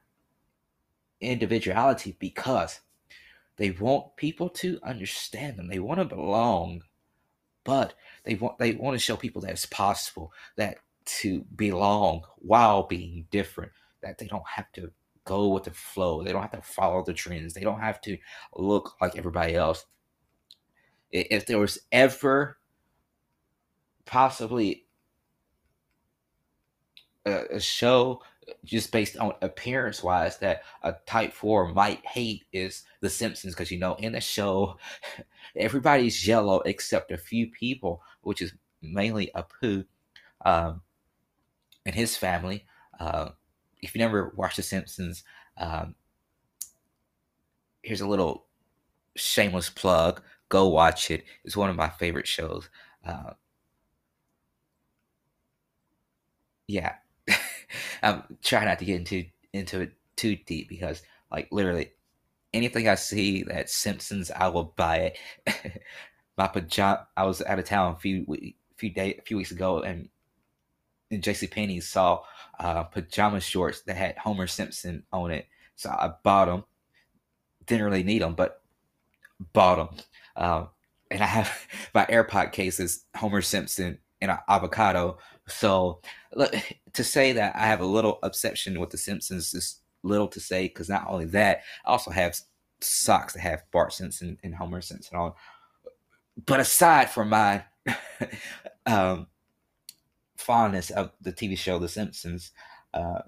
individuality 1.22 2.16
because 2.20 2.82
they 3.58 3.72
want 3.72 4.16
people 4.18 4.50
to 4.50 4.80
understand 4.84 5.58
them. 5.58 5.68
They 5.68 5.80
want 5.80 6.00
to 6.00 6.06
belong 6.06 6.82
but 7.66 7.96
they 8.24 8.36
want 8.36 8.58
they 8.58 8.72
want 8.74 8.96
to 8.96 9.00
show 9.00 9.18
people 9.18 9.42
that 9.42 9.52
it's 9.52 9.66
possible 9.66 10.32
that 10.56 10.78
to 11.06 11.44
belong 11.56 12.24
while 12.38 12.84
being 12.84 13.28
different 13.32 13.72
that 14.02 14.18
they 14.18 14.28
don't 14.28 14.48
have 14.48 14.72
to 14.72 14.90
go 15.25 15.50
with 15.50 15.66
the 15.66 15.72
flow 15.72 16.24
they 16.24 16.31
don't 16.31 16.42
have 16.44 16.51
to 16.51 16.62
follow 16.62 17.03
the 17.03 17.14
trends 17.14 17.53
they 17.53 17.62
don't 17.62 17.81
have 17.81 18.00
to 18.00 18.18
look 18.55 18.96
like 19.01 19.18
everybody 19.18 19.55
else 19.55 19.86
if 21.12 21.46
there 21.46 21.60
was 21.60 21.79
ever 21.92 22.58
possibly 24.05 24.84
a, 27.25 27.55
a 27.55 27.59
show 27.59 28.22
just 28.64 28.92
based 28.92 29.18
on 29.18 29.33
appearance 29.42 30.03
wise 30.03 30.38
that 30.38 30.61
a 30.83 30.94
type 31.07 31.33
4 31.33 31.70
might 31.74 32.05
hate 32.05 32.46
is 32.53 32.83
the 33.01 33.09
simpsons 33.09 33.53
because 33.55 33.72
you 33.72 33.79
know 33.79 33.96
in 33.96 34.14
the 34.14 34.22
show 34.22 34.77
everybody's 35.55 36.27
yellow 36.27 36.59
except 36.61 37.11
a 37.11 37.18
few 37.18 37.48
people 37.48 38.01
which 38.22 38.42
is 38.42 38.53
mainly 38.81 39.31
apu 39.35 39.85
um, 40.46 40.81
and 41.85 41.96
his 41.96 42.18
family. 42.18 42.66
Uh, 43.00 43.29
if 43.81 43.94
you 43.94 44.00
never 44.00 44.33
watched 44.35 44.57
the 44.57 44.64
simpsons 44.64 45.24
um, 45.57 45.96
here's 47.83 48.01
a 48.01 48.07
little 48.07 48.46
shameless 49.16 49.70
plug. 49.70 50.22
Go 50.50 50.70
watch 50.70 51.11
it. 51.11 51.25
It's 51.46 51.57
one 51.57 51.70
of 51.72 51.75
my 51.75 51.90
favorite 51.90 52.27
shows. 52.27 52.70
Uh, 53.05 53.33
yeah 56.68 56.96
I'm 58.04 58.24
trying 58.44 58.66
not 58.66 58.80
to 58.80 58.86
get 58.86 58.98
into 58.98 59.25
into 59.54 59.82
it 59.82 59.94
too 60.16 60.38
deep 60.46 60.70
because 60.70 61.01
like 61.32 61.48
literally 61.51 61.92
anything 62.54 62.88
I 62.88 62.96
see 62.96 63.44
that 63.44 63.70
Simpsons, 63.70 64.32
I 64.32 64.48
will 64.48 64.74
buy 64.75 65.14
it. 65.48 65.82
My 66.38 66.48
pajama. 66.48 67.08
I 67.16 67.25
was 67.25 67.42
out 67.42 67.60
of 67.60 67.66
town 67.66 67.94
a 67.94 68.00
few 68.00 68.25
few 68.78 68.90
day 68.90 69.16
a 69.18 69.22
few 69.22 69.38
weeks 69.38 69.51
ago, 69.51 69.82
and 69.82 70.10
in 71.10 71.22
J.C. 71.22 71.48
Penney 71.48 71.80
saw 71.80 72.24
uh, 72.60 72.84
pajama 72.84 73.40
shorts 73.40 73.82
that 73.84 73.96
had 73.96 74.18
Homer 74.18 74.48
Simpson 74.48 75.04
on 75.14 75.32
it, 75.32 75.48
so 75.75 75.90
I 75.90 76.12
bought 76.24 76.46
them. 76.46 76.66
Didn't 77.66 77.86
really 77.86 78.04
need 78.04 78.22
them, 78.22 78.36
but 78.36 78.62
bought 79.54 79.78
them. 79.78 80.06
Um, 80.36 80.70
and 81.12 81.22
I 81.22 81.28
have 81.28 81.68
my 81.94 82.06
AirPod 82.06 82.51
cases, 82.51 83.06
Homer 83.16 83.42
Simpson 83.42 84.00
and 84.22 84.32
an 84.32 84.38
avocado. 84.48 85.18
So 85.48 86.01
to 86.94 87.03
say 87.03 87.34
that 87.34 87.55
I 87.55 87.66
have 87.68 87.81
a 87.81 87.86
little 87.86 88.20
obsession 88.24 88.79
with 88.79 88.90
The 88.90 88.98
Simpsons 88.98 89.53
is 89.53 89.79
little 90.03 90.27
to 90.29 90.40
say 90.40 90.68
because 90.68 90.90
not 90.90 91.08
only 91.08 91.25
that, 91.25 91.62
I 91.86 91.92
also 91.92 92.12
have 92.12 92.38
socks 92.81 93.34
that 93.34 93.42
have 93.42 93.64
Bart 93.72 93.94
Simpson 93.94 94.38
and 94.44 94.55
Homer 94.55 94.81
Simpson 94.81 95.18
on. 95.18 95.34
But 96.46 96.60
aside 96.60 97.10
from 97.10 97.29
my 97.29 97.64
um, 98.86 99.27
fondness 100.38 100.90
of 100.92 101.12
the 101.22 101.31
TV 101.31 101.58
show 101.58 101.79
The 101.79 101.88
Simpsons, 101.88 102.51
uh, 102.94 103.22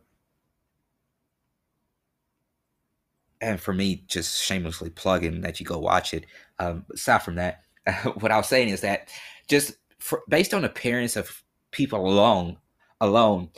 and 3.39 3.61
for 3.61 3.73
me, 3.73 4.03
just 4.07 4.43
shamelessly 4.43 4.89
plugging 4.89 5.41
that 5.41 5.59
you 5.59 5.65
go 5.65 5.77
watch 5.77 6.13
it. 6.13 6.25
Um, 6.57 6.85
aside 6.91 7.19
from 7.19 7.35
that, 7.35 7.61
what 8.19 8.31
I 8.31 8.37
was 8.37 8.47
saying 8.47 8.69
is 8.69 8.81
that 8.81 9.09
just 9.47 9.77
for, 9.99 10.23
based 10.27 10.53
on 10.53 10.63
appearance 10.63 11.15
of 11.15 11.43
people 11.77 12.07
alone, 12.07 12.57
alone, 12.99 13.49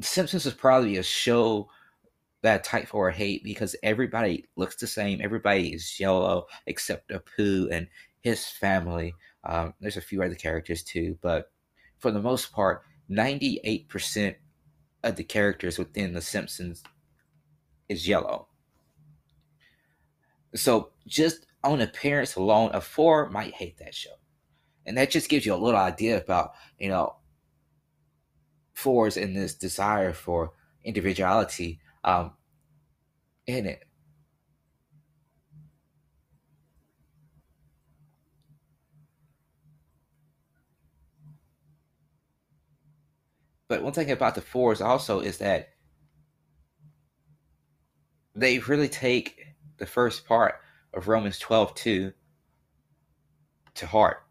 Simpsons 0.00 0.46
is 0.46 0.54
probably 0.54 0.96
a 0.96 1.02
show 1.02 1.68
that 2.40 2.64
type 2.64 2.88
four 2.88 3.10
hate 3.10 3.44
because 3.44 3.76
everybody 3.82 4.46
looks 4.56 4.76
the 4.76 4.86
same. 4.86 5.20
Everybody 5.22 5.74
is 5.74 6.00
yellow 6.00 6.46
except 6.66 7.10
Apu 7.10 7.70
and 7.70 7.86
his 8.22 8.46
family. 8.46 9.14
Um, 9.44 9.74
there's 9.78 9.98
a 9.98 10.02
few 10.02 10.22
other 10.22 10.34
characters 10.34 10.82
too, 10.82 11.18
but 11.20 11.52
for 11.98 12.10
the 12.10 12.20
most 12.20 12.50
part, 12.50 12.82
98% 13.10 14.34
of 15.04 15.16
the 15.16 15.24
characters 15.24 15.78
within 15.78 16.14
The 16.14 16.22
Simpsons 16.22 16.82
is 17.90 18.08
yellow. 18.08 18.48
So 20.54 20.92
just 21.06 21.46
on 21.62 21.82
appearance 21.82 22.36
alone, 22.36 22.70
a 22.72 22.80
four 22.80 23.28
might 23.28 23.52
hate 23.52 23.76
that 23.78 23.94
show. 23.94 24.16
And 24.86 24.96
that 24.96 25.10
just 25.10 25.28
gives 25.28 25.44
you 25.44 25.54
a 25.54 25.56
little 25.56 25.80
idea 25.80 26.20
about, 26.20 26.52
you 26.78 26.88
know, 26.88 27.16
fours 28.74 29.16
and 29.16 29.36
this 29.36 29.54
desire 29.54 30.12
for 30.12 30.52
individuality 30.84 31.80
um, 32.04 32.32
in 33.46 33.66
it. 33.66 33.84
But 43.68 43.82
one 43.82 43.92
thing 43.92 44.10
about 44.10 44.34
the 44.34 44.40
fours 44.40 44.80
also 44.80 45.20
is 45.20 45.38
that 45.38 45.70
they 48.34 48.58
really 48.58 48.88
take 48.88 49.46
the 49.78 49.86
first 49.86 50.26
part 50.26 50.56
of 50.92 51.08
Romans 51.08 51.38
12 51.38 51.74
2 51.74 52.12
to 53.76 53.86
heart. 53.86 54.23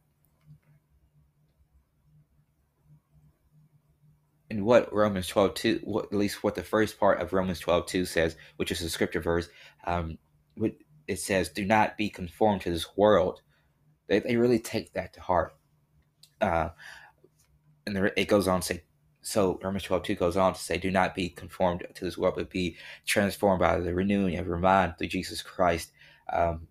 And 4.54 4.66
what 4.66 4.94
Romans 4.94 5.28
12 5.28 5.54
2, 5.56 5.80
what, 5.84 6.06
at 6.06 6.14
least 6.14 6.44
what 6.44 6.56
the 6.56 6.64
first 6.64 7.00
part 7.00 7.20
of 7.20 7.34
Romans 7.34 7.60
12 7.60 7.88
2 7.88 8.06
says, 8.06 8.36
which 8.58 8.72
is 8.72 8.82
a 8.82 8.90
scripture 8.90 9.20
verse, 9.20 9.50
um, 9.86 10.18
it 11.08 11.20
says, 11.20 11.50
Do 11.50 11.66
not 11.66 11.98
be 11.98 12.10
conformed 12.10 12.62
to 12.62 12.70
this 12.70 12.96
world. 12.96 13.42
They, 14.08 14.20
they 14.20 14.38
really 14.38 14.60
take 14.60 14.94
that 14.94 15.14
to 15.14 15.22
heart. 15.22 15.56
Uh, 16.40 16.70
and 17.86 17.96
there, 17.96 18.12
it 18.16 18.28
goes 18.28 18.48
on 18.48 18.62
to 18.62 18.66
say, 18.66 18.84
so 19.22 19.60
Romans 19.64 19.84
12 19.84 20.04
2 20.04 20.16
goes 20.16 20.38
on 20.38 20.54
to 20.54 20.60
say, 20.60 20.78
Do 20.78 20.92
not 20.92 21.16
be 21.16 21.30
conformed 21.30 21.86
to 21.94 22.06
this 22.06 22.18
world, 22.18 22.36
but 22.38 22.52
be 22.52 22.78
transformed 23.08 23.60
by 23.60 23.80
the 23.80 23.94
renewing 23.94 24.38
of 24.38 24.46
your 24.46 24.58
mind 24.58 24.96
through 24.98 25.08
Jesus 25.08 25.42
Christ. 25.42 25.92
Um, 26.32 26.68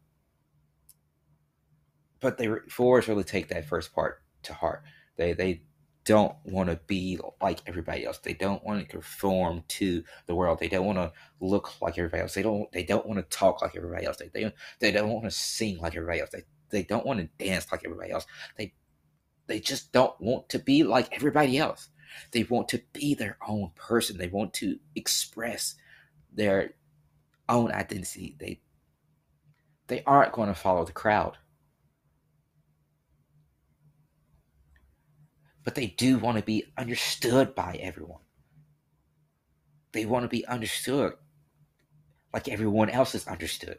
but 2.20 2.38
they 2.38 2.48
fours 2.68 3.08
really 3.08 3.24
take 3.24 3.48
that 3.48 3.66
first 3.66 3.92
part 3.92 4.22
to 4.44 4.54
heart. 4.54 4.84
They 5.16 5.32
they 5.32 5.62
don't 6.04 6.34
want 6.44 6.68
to 6.68 6.80
be 6.86 7.18
like 7.40 7.60
everybody 7.66 8.04
else. 8.04 8.18
They 8.18 8.34
don't 8.34 8.64
want 8.64 8.80
to 8.80 8.86
conform 8.86 9.64
to 9.68 10.02
the 10.26 10.34
world. 10.34 10.58
They 10.58 10.68
don't 10.68 10.86
want 10.86 10.98
to 10.98 11.12
look 11.40 11.80
like 11.80 11.98
everybody 11.98 12.22
else. 12.22 12.34
They 12.34 12.42
don't. 12.42 12.70
They 12.72 12.84
don't 12.84 13.06
want 13.06 13.18
to 13.18 13.36
talk 13.36 13.62
like 13.62 13.76
everybody 13.76 14.06
else. 14.06 14.16
They 14.16 14.28
they, 14.28 14.52
they 14.80 14.92
don't 14.92 15.10
want 15.10 15.24
to 15.24 15.30
sing 15.30 15.78
like 15.78 15.94
everybody 15.94 16.20
else. 16.20 16.30
They 16.30 16.44
they 16.70 16.82
don't 16.82 17.06
want 17.06 17.20
to 17.20 17.44
dance 17.44 17.70
like 17.70 17.82
everybody 17.84 18.10
else. 18.10 18.26
They 18.56 18.74
they 19.46 19.60
just 19.60 19.92
don't 19.92 20.18
want 20.20 20.48
to 20.50 20.58
be 20.58 20.82
like 20.82 21.14
everybody 21.14 21.58
else. 21.58 21.88
They 22.32 22.42
want 22.44 22.68
to 22.68 22.82
be 22.92 23.14
their 23.14 23.38
own 23.46 23.70
person. 23.76 24.18
They 24.18 24.28
want 24.28 24.54
to 24.54 24.78
express 24.94 25.76
their 26.32 26.74
own 27.48 27.72
identity. 27.72 28.36
They 28.38 28.60
they 29.88 30.02
aren't 30.04 30.32
going 30.32 30.48
to 30.48 30.54
follow 30.54 30.84
the 30.84 30.92
crowd. 30.92 31.36
But 35.64 35.74
they 35.74 35.86
do 35.86 36.18
want 36.18 36.38
to 36.38 36.42
be 36.42 36.64
understood 36.76 37.54
by 37.54 37.78
everyone. 37.80 38.22
They 39.92 40.06
want 40.06 40.24
to 40.24 40.28
be 40.28 40.46
understood 40.46 41.14
like 42.32 42.48
everyone 42.48 42.88
else 42.88 43.14
is 43.14 43.26
understood, 43.26 43.78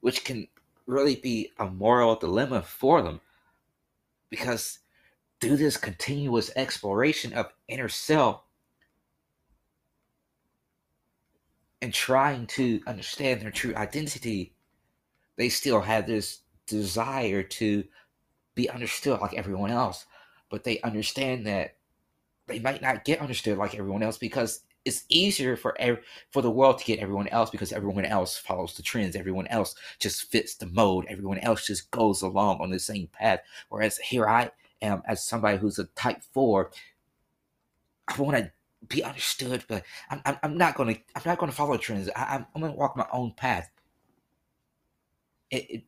which 0.00 0.24
can 0.24 0.46
really 0.86 1.16
be 1.16 1.50
a 1.58 1.66
moral 1.66 2.14
dilemma 2.14 2.62
for 2.62 3.02
them 3.02 3.20
because 4.30 4.78
through 5.40 5.56
this 5.56 5.76
continuous 5.76 6.50
exploration 6.56 7.32
of 7.32 7.52
inner 7.68 7.88
self 7.88 8.42
and 11.82 11.92
trying 11.92 12.46
to 12.46 12.80
understand 12.86 13.40
their 13.40 13.50
true 13.50 13.74
identity, 13.76 14.54
they 15.36 15.48
still 15.48 15.80
have 15.80 16.06
this 16.06 16.40
desire 16.66 17.42
to 17.42 17.84
be 18.54 18.70
understood 18.70 19.20
like 19.20 19.34
everyone 19.34 19.70
else, 19.70 20.06
but 20.50 20.64
they 20.64 20.80
understand 20.82 21.46
that 21.46 21.76
they 22.46 22.58
might 22.58 22.82
not 22.82 23.04
get 23.04 23.20
understood 23.20 23.58
like 23.58 23.74
everyone 23.74 24.02
else 24.02 24.18
because 24.18 24.60
it's 24.84 25.04
easier 25.08 25.56
for 25.56 25.74
every, 25.80 26.02
for 26.30 26.42
the 26.42 26.50
world 26.50 26.78
to 26.78 26.84
get 26.84 26.98
everyone 26.98 27.28
else 27.28 27.50
because 27.50 27.72
everyone 27.72 28.04
else 28.04 28.36
follows 28.36 28.74
the 28.74 28.82
trends. 28.82 29.16
Everyone 29.16 29.46
else 29.46 29.74
just 29.98 30.30
fits 30.30 30.56
the 30.56 30.66
mode. 30.66 31.06
Everyone 31.08 31.38
else 31.38 31.66
just 31.66 31.90
goes 31.90 32.22
along 32.22 32.60
on 32.60 32.70
the 32.70 32.78
same 32.78 33.08
path. 33.08 33.40
Whereas 33.70 33.96
here 33.98 34.28
I 34.28 34.50
am 34.82 35.02
as 35.06 35.24
somebody 35.24 35.56
who's 35.56 35.78
a 35.78 35.84
type 35.84 36.22
four. 36.32 36.70
I 38.08 38.20
want 38.20 38.36
to 38.36 38.52
be 38.86 39.02
understood, 39.02 39.64
but 39.68 39.84
I'm, 40.10 40.20
I'm, 40.26 40.36
I'm 40.42 40.58
not 40.58 40.74
gonna 40.74 40.96
I'm 41.16 41.22
not 41.24 41.38
gonna 41.38 41.52
follow 41.52 41.78
trends. 41.78 42.10
I, 42.14 42.36
am 42.36 42.46
I'm 42.54 42.60
gonna 42.60 42.74
walk 42.74 42.96
my 42.96 43.06
own 43.10 43.32
path. 43.32 43.70
It, 45.50 45.70
it 45.70 45.84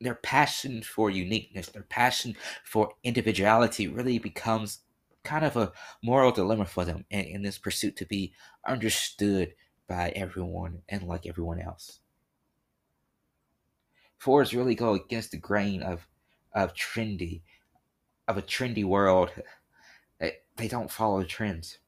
their 0.00 0.14
passion 0.14 0.82
for 0.82 1.10
uniqueness, 1.10 1.68
their 1.68 1.82
passion 1.82 2.36
for 2.64 2.94
individuality 3.04 3.86
really 3.86 4.18
becomes 4.18 4.80
kind 5.22 5.44
of 5.44 5.56
a 5.56 5.72
moral 6.02 6.32
dilemma 6.32 6.64
for 6.64 6.84
them 6.84 7.04
in, 7.10 7.20
in 7.20 7.42
this 7.42 7.58
pursuit 7.58 7.96
to 7.96 8.06
be 8.06 8.32
understood 8.66 9.54
by 9.86 10.10
everyone 10.10 10.82
and 10.88 11.02
like 11.02 11.26
everyone 11.26 11.60
else. 11.60 12.00
Fours 14.18 14.54
really 14.54 14.74
go 14.74 14.94
against 14.94 15.30
the 15.30 15.36
grain 15.36 15.82
of 15.82 16.06
of 16.52 16.74
trendy 16.74 17.42
of 18.28 18.38
a 18.38 18.42
trendy 18.42 18.84
world. 18.84 19.30
They, 20.18 20.36
they 20.56 20.68
don't 20.68 20.90
follow 20.90 21.22
trends. 21.24 21.78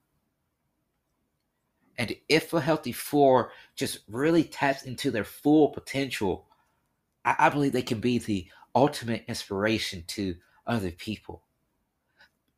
And 1.99 2.17
if 2.29 2.53
a 2.53 2.61
healthy 2.61 2.93
four 2.93 3.53
just 3.77 4.01
really 4.09 4.45
taps 4.45 4.83
into 4.83 5.11
their 5.11 5.25
full 5.25 5.69
potential, 5.69 6.47
I, 7.25 7.37
I 7.39 7.49
believe 7.49 7.73
they 7.73 7.83
can 7.83 8.01
be 8.01 8.19
the 8.19 8.47
ultimate 8.75 9.25
inspiration 9.29 10.05
to 10.09 10.37
other 10.67 10.91
people 10.91 11.43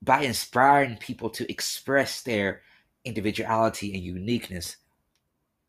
by 0.02 0.22
inspiring 0.22 0.96
people 0.96 1.30
to 1.30 1.50
express 1.50 2.22
their 2.22 2.62
individuality 3.04 3.94
and 3.94 4.02
uniqueness. 4.02 4.76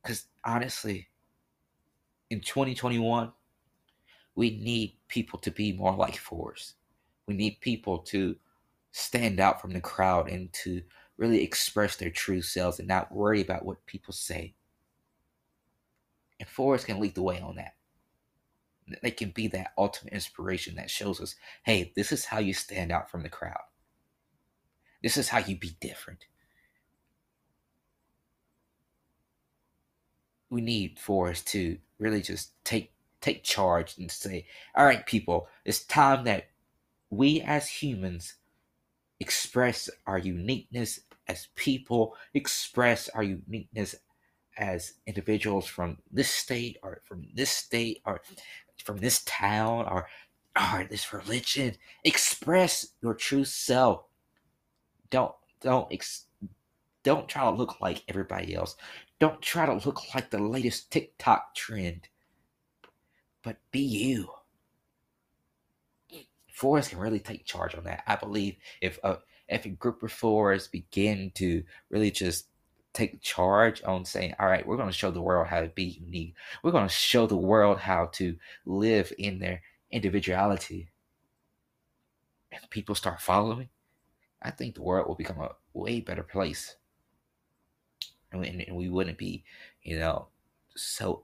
Because 0.04 0.26
honestly, 0.44 1.08
in 2.30 2.42
2021, 2.42 3.32
we 4.36 4.50
need 4.58 4.98
people 5.08 5.40
to 5.40 5.52
be 5.52 5.72
more 5.72 5.96
like 5.96 6.18
fours. 6.18 6.74
We 7.28 7.36
need 7.36 7.62
people 7.62 8.00
to 8.00 8.36
stand 8.92 9.40
out 9.40 9.62
from 9.62 9.72
the 9.72 9.82
crowd 9.82 10.30
and 10.30 10.52
to 10.52 10.82
really 11.18 11.42
express 11.42 11.96
their 11.96 12.10
true 12.10 12.42
selves 12.42 12.80
and 12.80 12.88
not 12.88 13.12
worry 13.12 13.42
about 13.42 13.66
what 13.66 13.86
people 13.86 14.14
say. 14.14 14.54
And 16.40 16.50
fours 16.50 16.84
can 16.84 17.00
lead 17.00 17.16
the 17.16 17.24
way 17.24 17.40
on 17.40 17.56
that 17.56 17.75
they 19.02 19.12
can 19.12 19.30
be 19.30 19.48
that 19.48 19.72
ultimate 19.78 20.14
inspiration 20.14 20.76
that 20.76 20.90
shows 20.90 21.20
us 21.20 21.36
hey 21.64 21.92
this 21.96 22.12
is 22.12 22.26
how 22.26 22.40
you 22.40 22.54
stand 22.54 22.92
out 22.92 23.10
from 23.10 23.24
the 23.24 23.30
crowd. 23.30 23.64
This 25.02 25.18
is 25.18 25.30
how 25.30 25.40
you 25.40 25.58
be 25.58 25.78
different. 25.80 26.26
We 30.50 30.62
need 30.62 31.00
for 31.00 31.30
us 31.30 31.42
to 31.46 31.78
really 32.00 32.22
just 32.22 32.52
take 32.64 32.92
take 33.22 33.44
charge 33.44 33.98
and 33.98 34.12
say 34.12 34.46
all 34.76 34.86
right 34.86 35.06
people 35.06 35.48
it's 35.64 35.84
time 35.84 36.26
that 36.26 36.46
we 37.10 37.42
as 37.42 37.68
humans 37.68 38.36
express 39.20 39.90
our 40.06 40.20
uniqueness 40.20 41.00
as 41.28 41.48
people 41.56 42.16
express 42.34 43.10
our 43.10 43.24
uniqueness 43.24 43.96
as 44.58 44.94
individuals 45.08 45.66
from 45.66 45.98
this 46.12 46.30
state 46.30 46.78
or 46.84 47.02
from 47.04 47.26
this 47.34 47.50
state 47.50 48.02
or 48.06 48.22
from 48.84 48.98
this 48.98 49.24
town 49.24 49.86
or 49.86 50.08
or 50.56 50.86
this 50.90 51.14
religion. 51.14 51.76
Express 52.04 52.88
your 53.02 53.14
true 53.14 53.46
self. 53.46 54.06
Don't 55.10 55.34
don't 55.62 55.92
ex, 55.92 56.26
don't 57.04 57.28
try 57.28 57.44
to 57.44 57.52
look 57.52 57.82
like 57.82 58.04
everybody 58.08 58.56
else. 58.56 58.76
Don't 59.20 59.42
try 59.42 59.66
to 59.66 59.86
look 59.86 60.14
like 60.14 60.30
the 60.30 60.40
latest 60.40 60.92
TikTok 60.92 61.56
trend. 61.56 62.08
But 63.44 63.58
be 63.72 63.80
you. 63.80 64.30
Fours 66.52 66.88
can 66.88 67.00
really 67.00 67.20
take 67.20 67.46
charge 67.46 67.76
on 67.76 67.84
that. 67.84 68.04
I 68.08 68.16
believe 68.16 68.56
if 68.82 68.98
a 69.04 69.18
if 69.48 69.66
a 69.66 69.70
group 69.70 70.02
of 70.04 70.12
fours 70.12 70.68
begin 70.68 71.32
to 71.36 71.64
really 71.90 72.12
just 72.12 72.48
take 72.96 73.22
charge 73.22 73.84
on 73.84 74.06
saying, 74.06 74.36
all 74.40 74.48
right, 74.48 74.66
we're 74.66 74.78
going 74.78 74.90
to 74.90 74.96
show 74.96 75.12
the 75.12 75.22
world 75.22 75.48
how 75.48 75.62
to 75.62 75.68
be 75.68 76.00
unique. 76.02 76.36
We're 76.64 76.72
going 76.72 76.88
to 76.88 76.94
show 76.94 77.28
the 77.28 77.38
world 77.38 77.80
how 77.80 78.08
to 78.14 78.36
live 78.66 79.12
in 79.18 79.40
their 79.40 79.62
individuality. 79.92 80.90
And 82.52 82.70
people 82.70 82.96
start 82.96 83.22
following, 83.22 83.70
I 84.42 84.52
think 84.52 84.76
the 84.76 84.84
world 84.84 85.08
will 85.08 85.16
become 85.16 85.40
a 85.40 85.52
way 85.74 86.00
better 86.00 86.24
place. 86.24 86.76
And 88.32 88.42
we, 88.42 88.48
and 88.48 88.76
we 88.76 88.90
wouldn't 88.90 89.18
be, 89.18 89.44
you 89.84 90.00
know, 90.00 90.28
so 90.76 91.24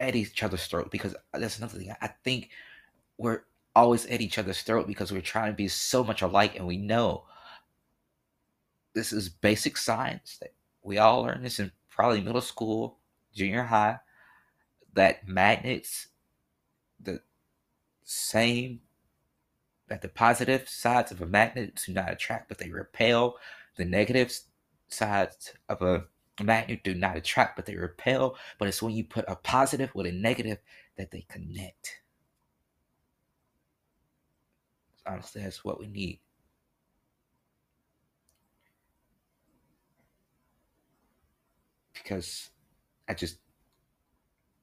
at 0.00 0.16
each 0.16 0.42
other's 0.42 0.66
throat 0.66 0.90
because 0.90 1.14
uh, 1.14 1.38
that's 1.38 1.58
another 1.58 1.78
thing. 1.78 1.94
I 2.00 2.08
think 2.24 2.50
we're 3.18 3.42
always 3.74 4.06
at 4.06 4.20
each 4.20 4.38
other's 4.38 4.62
throat 4.62 4.86
because 4.86 5.12
we're 5.12 5.20
trying 5.20 5.52
to 5.52 5.56
be 5.56 5.68
so 5.68 6.04
much 6.04 6.22
alike 6.22 6.56
and 6.56 6.66
we 6.66 6.76
know 6.76 7.24
this 8.94 9.12
is 9.12 9.28
basic 9.28 9.76
science 9.76 10.38
that 10.40 10.54
we 10.82 10.98
all 10.98 11.22
learn 11.22 11.42
this 11.42 11.58
in 11.58 11.72
probably 11.90 12.20
middle 12.20 12.40
school, 12.40 12.98
junior 13.34 13.64
high, 13.64 13.98
that 14.94 15.26
magnets, 15.28 16.08
the 17.00 17.20
same, 18.04 18.80
that 19.88 20.02
the 20.02 20.08
positive 20.08 20.68
sides 20.68 21.10
of 21.10 21.20
a 21.20 21.26
magnet 21.26 21.80
do 21.84 21.92
not 21.92 22.12
attract, 22.12 22.48
but 22.48 22.58
they 22.58 22.70
repel. 22.70 23.36
The 23.76 23.84
negative 23.84 24.32
sides 24.88 25.52
of 25.68 25.82
a 25.82 26.04
magnet 26.42 26.84
do 26.84 26.94
not 26.94 27.16
attract, 27.16 27.56
but 27.56 27.66
they 27.66 27.76
repel. 27.76 28.36
But 28.58 28.68
it's 28.68 28.82
when 28.82 28.94
you 28.94 29.04
put 29.04 29.24
a 29.28 29.36
positive 29.36 29.94
with 29.94 30.06
a 30.06 30.12
negative 30.12 30.58
that 30.96 31.10
they 31.10 31.26
connect. 31.28 32.00
Honestly, 35.06 35.42
that's 35.42 35.64
what 35.64 35.80
we 35.80 35.86
need. 35.88 36.20
Because 42.04 42.50
I 43.08 43.14
just 43.14 43.38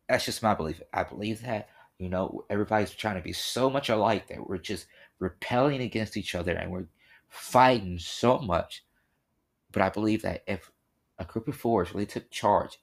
that's 0.07 0.25
just 0.25 0.43
my 0.43 0.53
belief. 0.53 0.81
I 0.93 1.03
believe 1.03 1.41
that 1.41 1.67
you 1.97 2.07
know 2.07 2.45
everybody's 2.49 2.91
trying 2.91 3.15
to 3.15 3.21
be 3.21 3.33
so 3.33 3.69
much 3.69 3.89
alike 3.89 4.27
that 4.27 4.47
we're 4.47 4.57
just 4.57 4.85
repelling 5.19 5.81
against 5.81 6.15
each 6.15 6.35
other 6.35 6.53
and 6.53 6.71
we're 6.71 6.87
fighting 7.27 7.99
so 7.99 8.39
much. 8.39 8.85
But 9.71 9.81
I 9.81 9.89
believe 9.89 10.21
that 10.21 10.43
if 10.47 10.71
a 11.17 11.25
group 11.25 11.47
of 11.47 11.55
fours 11.55 11.93
really 11.93 12.05
took 12.05 12.29
charge 12.29 12.79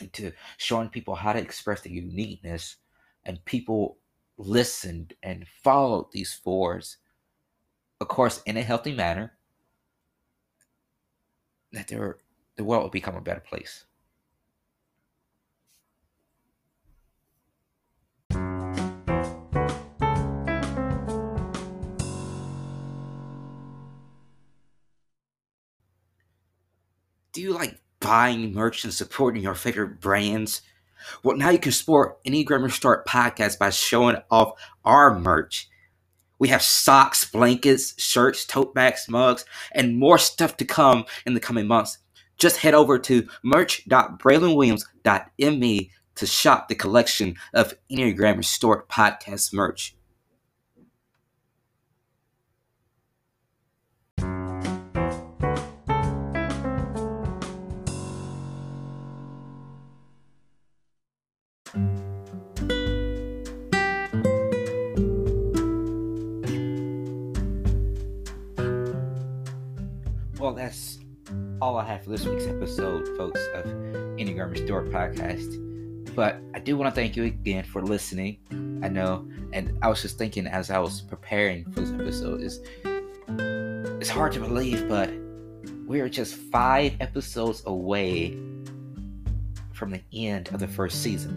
into 0.00 0.32
showing 0.56 0.88
people 0.88 1.14
how 1.14 1.32
to 1.32 1.38
express 1.38 1.82
their 1.82 1.92
uniqueness 1.92 2.76
and 3.24 3.44
people 3.44 3.98
listened 4.36 5.14
and 5.22 5.46
followed 5.62 6.08
these 6.12 6.32
fours, 6.32 6.98
of 8.00 8.08
course, 8.08 8.42
in 8.44 8.56
a 8.56 8.62
healthy 8.62 8.94
manner, 8.94 9.32
that 11.72 11.88
there 11.88 12.18
the 12.56 12.64
world 12.64 12.82
will 12.82 12.90
become 12.90 13.16
a 13.16 13.20
better 13.20 13.40
place. 13.40 13.84
Do 27.32 27.40
you 27.40 27.52
like 27.52 27.80
buying 27.98 28.54
merch 28.54 28.84
and 28.84 28.94
supporting 28.94 29.42
your 29.42 29.56
favorite 29.56 30.00
brands? 30.00 30.62
Well, 31.24 31.36
now 31.36 31.50
you 31.50 31.58
can 31.58 31.72
support 31.72 32.22
Enneagram 32.22 32.62
Restored 32.62 33.04
podcast 33.06 33.58
by 33.58 33.70
showing 33.70 34.18
off 34.30 34.52
our 34.84 35.18
merch. 35.18 35.68
We 36.38 36.48
have 36.48 36.62
socks, 36.62 37.28
blankets, 37.28 38.00
shirts, 38.00 38.44
tote 38.44 38.72
bags, 38.72 39.06
mugs, 39.08 39.44
and 39.72 39.98
more 39.98 40.18
stuff 40.18 40.56
to 40.58 40.64
come 40.64 41.06
in 41.26 41.34
the 41.34 41.40
coming 41.40 41.66
months. 41.66 41.98
Just 42.36 42.58
head 42.58 42.74
over 42.74 42.98
to 42.98 43.26
merch.braylonwilliams.me 43.42 45.90
to 46.16 46.26
shop 46.26 46.68
the 46.68 46.74
collection 46.74 47.36
of 47.52 47.74
Enneagram 47.90 48.36
Restored 48.36 48.88
podcast 48.88 49.52
merch. 49.52 49.96
All 71.64 71.78
I 71.78 71.84
have 71.86 72.04
for 72.04 72.10
this 72.10 72.26
week's 72.26 72.44
episode, 72.44 73.08
folks, 73.16 73.40
of 73.54 73.64
Enneagram 73.64 74.50
Restored 74.50 74.92
podcast. 74.92 76.14
But 76.14 76.36
I 76.52 76.58
do 76.58 76.76
want 76.76 76.94
to 76.94 77.00
thank 77.00 77.16
you 77.16 77.24
again 77.24 77.64
for 77.64 77.80
listening. 77.80 78.36
I 78.84 78.88
know, 78.88 79.26
and 79.54 79.78
I 79.80 79.88
was 79.88 80.02
just 80.02 80.18
thinking 80.18 80.46
as 80.46 80.70
I 80.70 80.78
was 80.78 81.00
preparing 81.00 81.64
for 81.64 81.80
this 81.80 81.90
episode, 81.92 82.42
is 82.42 82.60
it's 83.98 84.10
hard 84.10 84.32
to 84.34 84.40
believe, 84.40 84.86
but 84.90 85.10
we're 85.86 86.10
just 86.10 86.34
five 86.34 86.96
episodes 87.00 87.62
away 87.64 88.36
from 89.72 89.90
the 89.90 90.02
end 90.12 90.50
of 90.52 90.60
the 90.60 90.68
first 90.68 91.02
season. 91.02 91.34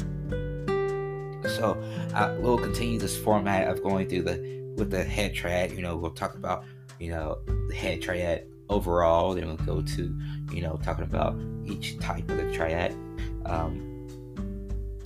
So 1.55 1.81
uh, 2.13 2.35
we'll 2.41 2.57
continue 2.57 2.99
this 2.99 3.17
format 3.17 3.69
of 3.69 3.81
going 3.81 4.09
through 4.09 4.23
the 4.23 4.73
with 4.75 4.91
the 4.91 5.05
head 5.05 5.33
triad. 5.33 5.71
You 5.71 5.83
know, 5.83 5.95
we'll 5.95 6.11
talk 6.11 6.35
about 6.35 6.65
you 6.99 7.11
know 7.11 7.37
the 7.69 7.75
head 7.75 8.01
triad 8.01 8.45
overall. 8.69 9.33
Then 9.33 9.47
we'll 9.47 9.57
go 9.57 9.81
to 9.81 10.19
you 10.51 10.61
know 10.61 10.79
talking 10.83 11.03
about 11.03 11.37
each 11.65 11.99
type 11.99 12.29
of 12.29 12.37
the 12.37 12.51
triad. 12.53 12.93
Um, 13.45 13.87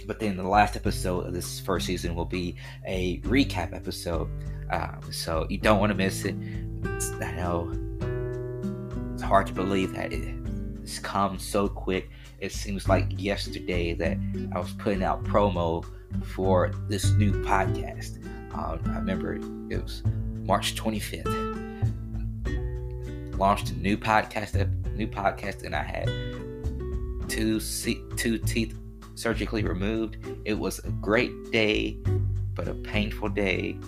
but 0.06 0.20
then 0.20 0.36
the 0.36 0.48
last 0.48 0.76
episode 0.76 1.28
of 1.28 1.34
this 1.34 1.60
first 1.60 1.86
season 1.86 2.16
will 2.16 2.26
be 2.26 2.56
a 2.86 3.20
recap 3.22 3.74
episode. 3.74 4.30
Um, 4.70 5.00
so 5.12 5.46
you 5.50 5.58
don't 5.58 5.80
want 5.80 5.92
to 5.92 5.96
miss 5.96 6.26
it. 6.26 6.36
It's, 6.84 7.12
I 7.12 7.32
know 7.34 7.72
it's 9.14 9.24
hard 9.24 9.48
to 9.48 9.54
believe 9.54 9.94
that 9.94 10.12
it, 10.12 10.36
it's 10.82 11.00
come 11.00 11.38
so 11.38 11.68
quick. 11.68 12.10
It 12.40 12.52
seems 12.52 12.90
like 12.90 13.08
yesterday 13.22 13.94
that 13.94 14.18
I 14.54 14.60
was 14.60 14.72
putting 14.74 15.04
out 15.04 15.24
promo 15.24 15.86
for 16.24 16.72
this 16.90 17.12
new 17.12 17.32
podcast. 17.44 18.18
Um, 18.54 18.82
I 18.88 18.98
remember 18.98 19.36
it 19.36 19.82
was 19.82 20.04
March 20.44 20.76
25th. 20.76 21.51
Launched 23.42 23.72
a 23.72 23.74
new 23.74 23.98
podcast, 23.98 24.54
new 24.96 25.08
podcast, 25.08 25.64
and 25.64 25.76
I 25.76 25.82
had 25.82 26.06
two 27.28 27.60
two 28.16 28.38
teeth 28.38 28.78
surgically 29.16 29.64
removed. 29.64 30.18
It 30.46 30.54
was 30.54 30.78
a 30.86 30.92
great 30.92 31.52
day, 31.52 31.98
but 32.54 32.68
a 32.68 32.76
painful 32.76 33.30
day. 33.30 33.80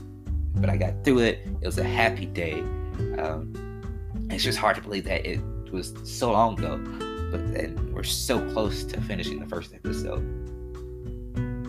But 0.56 0.72
I 0.72 0.78
got 0.78 1.04
through 1.04 1.20
it. 1.20 1.48
It 1.62 1.68
was 1.68 1.78
a 1.78 1.84
happy 1.84 2.26
day. 2.26 2.62
Um, 3.20 3.54
it's 4.32 4.44
just 4.44 4.58
hard 4.58 4.76
to 4.78 4.82
believe 4.82 5.04
that 5.04 5.24
it 5.24 5.40
was 5.72 5.94
so 6.04 6.32
long 6.32 6.58
ago, 6.58 6.80
but 7.30 7.54
then 7.54 7.92
we're 7.94 8.02
so 8.02 8.42
close 8.54 8.84
to 8.86 9.00
finishing 9.02 9.40
the 9.40 9.46
first 9.46 9.72
episode. 9.76 10.24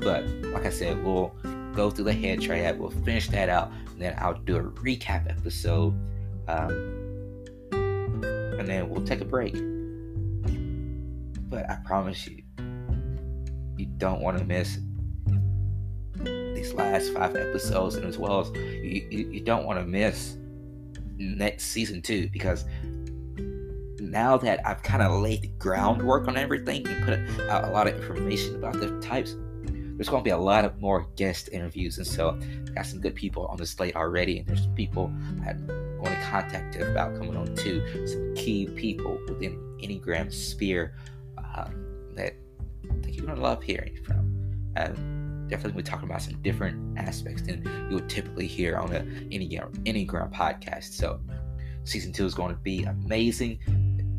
But 0.00 0.26
like 0.54 0.64
I 0.64 0.70
said, 0.70 1.04
we'll 1.04 1.34
go 1.74 1.90
through 1.90 2.06
the 2.06 2.14
head 2.14 2.40
triad. 2.40 2.80
We'll 2.80 2.92
finish 2.92 3.28
that 3.28 3.50
out, 3.50 3.70
and 3.92 4.00
then 4.00 4.14
I'll 4.16 4.40
do 4.40 4.56
a 4.56 4.62
recap 4.62 5.28
episode, 5.28 5.92
um, 6.48 7.03
and 8.64 8.70
then 8.70 8.88
we'll 8.88 9.04
take 9.04 9.20
a 9.20 9.26
break. 9.26 9.52
But 11.50 11.68
I 11.68 11.76
promise 11.84 12.26
you, 12.26 12.42
you 13.76 13.86
don't 13.98 14.22
want 14.22 14.38
to 14.38 14.44
miss 14.44 14.78
these 16.22 16.72
last 16.72 17.12
five 17.12 17.36
episodes, 17.36 17.96
and 17.96 18.06
as 18.06 18.16
well 18.16 18.40
as 18.40 18.50
you, 18.52 19.06
you, 19.10 19.40
don't 19.40 19.66
want 19.66 19.78
to 19.78 19.84
miss 19.84 20.38
next 21.18 21.66
season 21.66 22.00
two 22.00 22.30
because 22.32 22.64
now 24.00 24.38
that 24.38 24.66
I've 24.66 24.82
kind 24.82 25.02
of 25.02 25.20
laid 25.20 25.42
the 25.42 25.48
groundwork 25.58 26.26
on 26.26 26.38
everything 26.38 26.88
and 26.88 27.04
put 27.04 27.50
out 27.50 27.64
a 27.64 27.70
lot 27.70 27.86
of 27.86 27.96
information 27.96 28.56
about 28.56 28.80
the 28.80 28.98
types, 29.00 29.36
there's 29.66 30.08
going 30.08 30.22
to 30.22 30.24
be 30.24 30.30
a 30.30 30.38
lot 30.38 30.64
of 30.64 30.80
more 30.80 31.06
guest 31.16 31.50
interviews, 31.52 31.98
and 31.98 32.06
so 32.06 32.40
I 32.66 32.70
got 32.70 32.86
some 32.86 33.00
good 33.02 33.14
people 33.14 33.44
on 33.48 33.58
the 33.58 33.66
slate 33.66 33.94
already, 33.94 34.38
and 34.38 34.46
there's 34.46 34.66
people 34.68 35.12
I'm 35.46 35.83
going 36.34 36.50
to 36.50 36.58
contact 36.58 36.76
about 36.76 37.14
coming 37.14 37.36
on 37.36 37.54
to 37.56 38.06
Some 38.06 38.34
key 38.34 38.66
people 38.66 39.18
within 39.28 39.58
Enneagram 39.82 40.32
sphere 40.32 40.94
uh, 41.38 41.68
that 42.14 42.34
you're 43.08 43.26
going 43.26 43.36
to 43.36 43.42
love 43.42 43.62
hearing 43.62 43.96
from. 44.04 44.18
Um, 44.76 45.46
definitely, 45.48 45.76
we're 45.76 45.82
talking 45.82 46.08
about 46.08 46.22
some 46.22 46.40
different 46.42 46.98
aspects 46.98 47.42
than 47.42 47.64
you 47.88 47.96
would 47.96 48.08
typically 48.08 48.46
hear 48.46 48.76
on 48.76 48.92
an 48.92 49.28
Enneagram, 49.30 49.72
Enneagram 49.84 50.32
podcast. 50.32 50.92
So, 50.94 51.20
season 51.84 52.12
two 52.12 52.26
is 52.26 52.34
going 52.34 52.54
to 52.54 52.60
be 52.60 52.84
amazing 52.84 53.58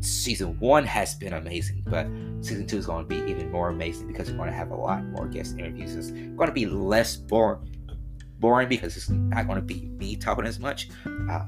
season 0.00 0.58
one 0.60 0.84
has 0.84 1.14
been 1.14 1.32
amazing, 1.32 1.82
but 1.86 2.06
season 2.40 2.66
two 2.66 2.76
is 2.76 2.86
going 2.86 3.04
to 3.04 3.08
be 3.08 3.30
even 3.30 3.50
more 3.50 3.70
amazing 3.70 4.06
because 4.06 4.30
we're 4.30 4.36
going 4.36 4.50
to 4.50 4.56
have 4.56 4.70
a 4.70 4.76
lot 4.76 5.04
more 5.06 5.26
guest 5.26 5.58
interviews. 5.58 5.94
It's 5.94 6.10
going 6.10 6.48
to 6.48 6.52
be 6.52 6.66
less 6.66 7.16
boring, 7.16 7.68
boring 8.38 8.68
because 8.68 8.96
it's 8.96 9.08
not 9.08 9.46
going 9.46 9.56
to 9.56 9.62
be 9.64 9.86
me 9.86 10.16
talking 10.16 10.46
as 10.46 10.60
much. 10.60 10.90
Uh, 11.30 11.46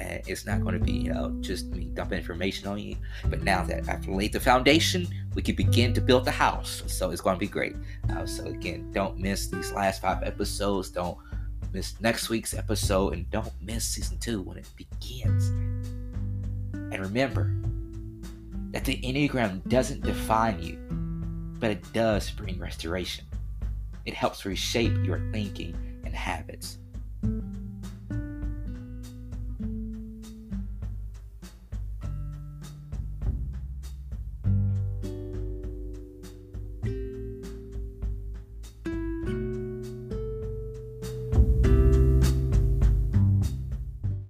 and 0.00 0.22
it's 0.26 0.46
not 0.46 0.62
going 0.62 0.78
to 0.78 0.84
be, 0.84 0.92
you 0.92 1.12
know, 1.12 1.36
just 1.40 1.66
me 1.66 1.90
dumping 1.94 2.18
information 2.18 2.66
on 2.68 2.78
you. 2.78 2.96
But 3.26 3.42
now 3.42 3.62
that 3.64 3.88
I've 3.88 4.08
laid 4.08 4.32
the 4.32 4.40
foundation, 4.40 5.06
we 5.34 5.42
can 5.42 5.54
begin 5.54 5.92
to 5.94 6.00
build 6.00 6.24
the 6.24 6.30
house. 6.30 6.82
So 6.86 7.10
it's 7.10 7.20
going 7.20 7.36
to 7.36 7.40
be 7.40 7.46
great. 7.46 7.76
Uh, 8.10 8.26
so 8.26 8.44
again, 8.46 8.90
don't 8.92 9.18
miss 9.18 9.48
these 9.48 9.72
last 9.72 10.02
five 10.02 10.22
episodes. 10.22 10.90
Don't 10.90 11.18
miss 11.72 12.00
next 12.00 12.28
week's 12.28 12.54
episode, 12.54 13.12
and 13.12 13.30
don't 13.30 13.52
miss 13.60 13.84
season 13.84 14.18
two 14.18 14.42
when 14.42 14.56
it 14.56 14.68
begins. 14.76 15.48
And 16.72 16.98
remember 16.98 17.54
that 18.72 18.84
the 18.84 19.00
Enneagram 19.02 19.66
doesn't 19.68 20.02
define 20.02 20.62
you, 20.62 20.76
but 21.60 21.70
it 21.70 21.92
does 21.92 22.30
bring 22.30 22.58
restoration. 22.58 23.24
It 24.06 24.14
helps 24.14 24.44
reshape 24.44 25.04
your 25.04 25.20
thinking 25.32 25.76
and 26.04 26.14
habits. 26.14 26.78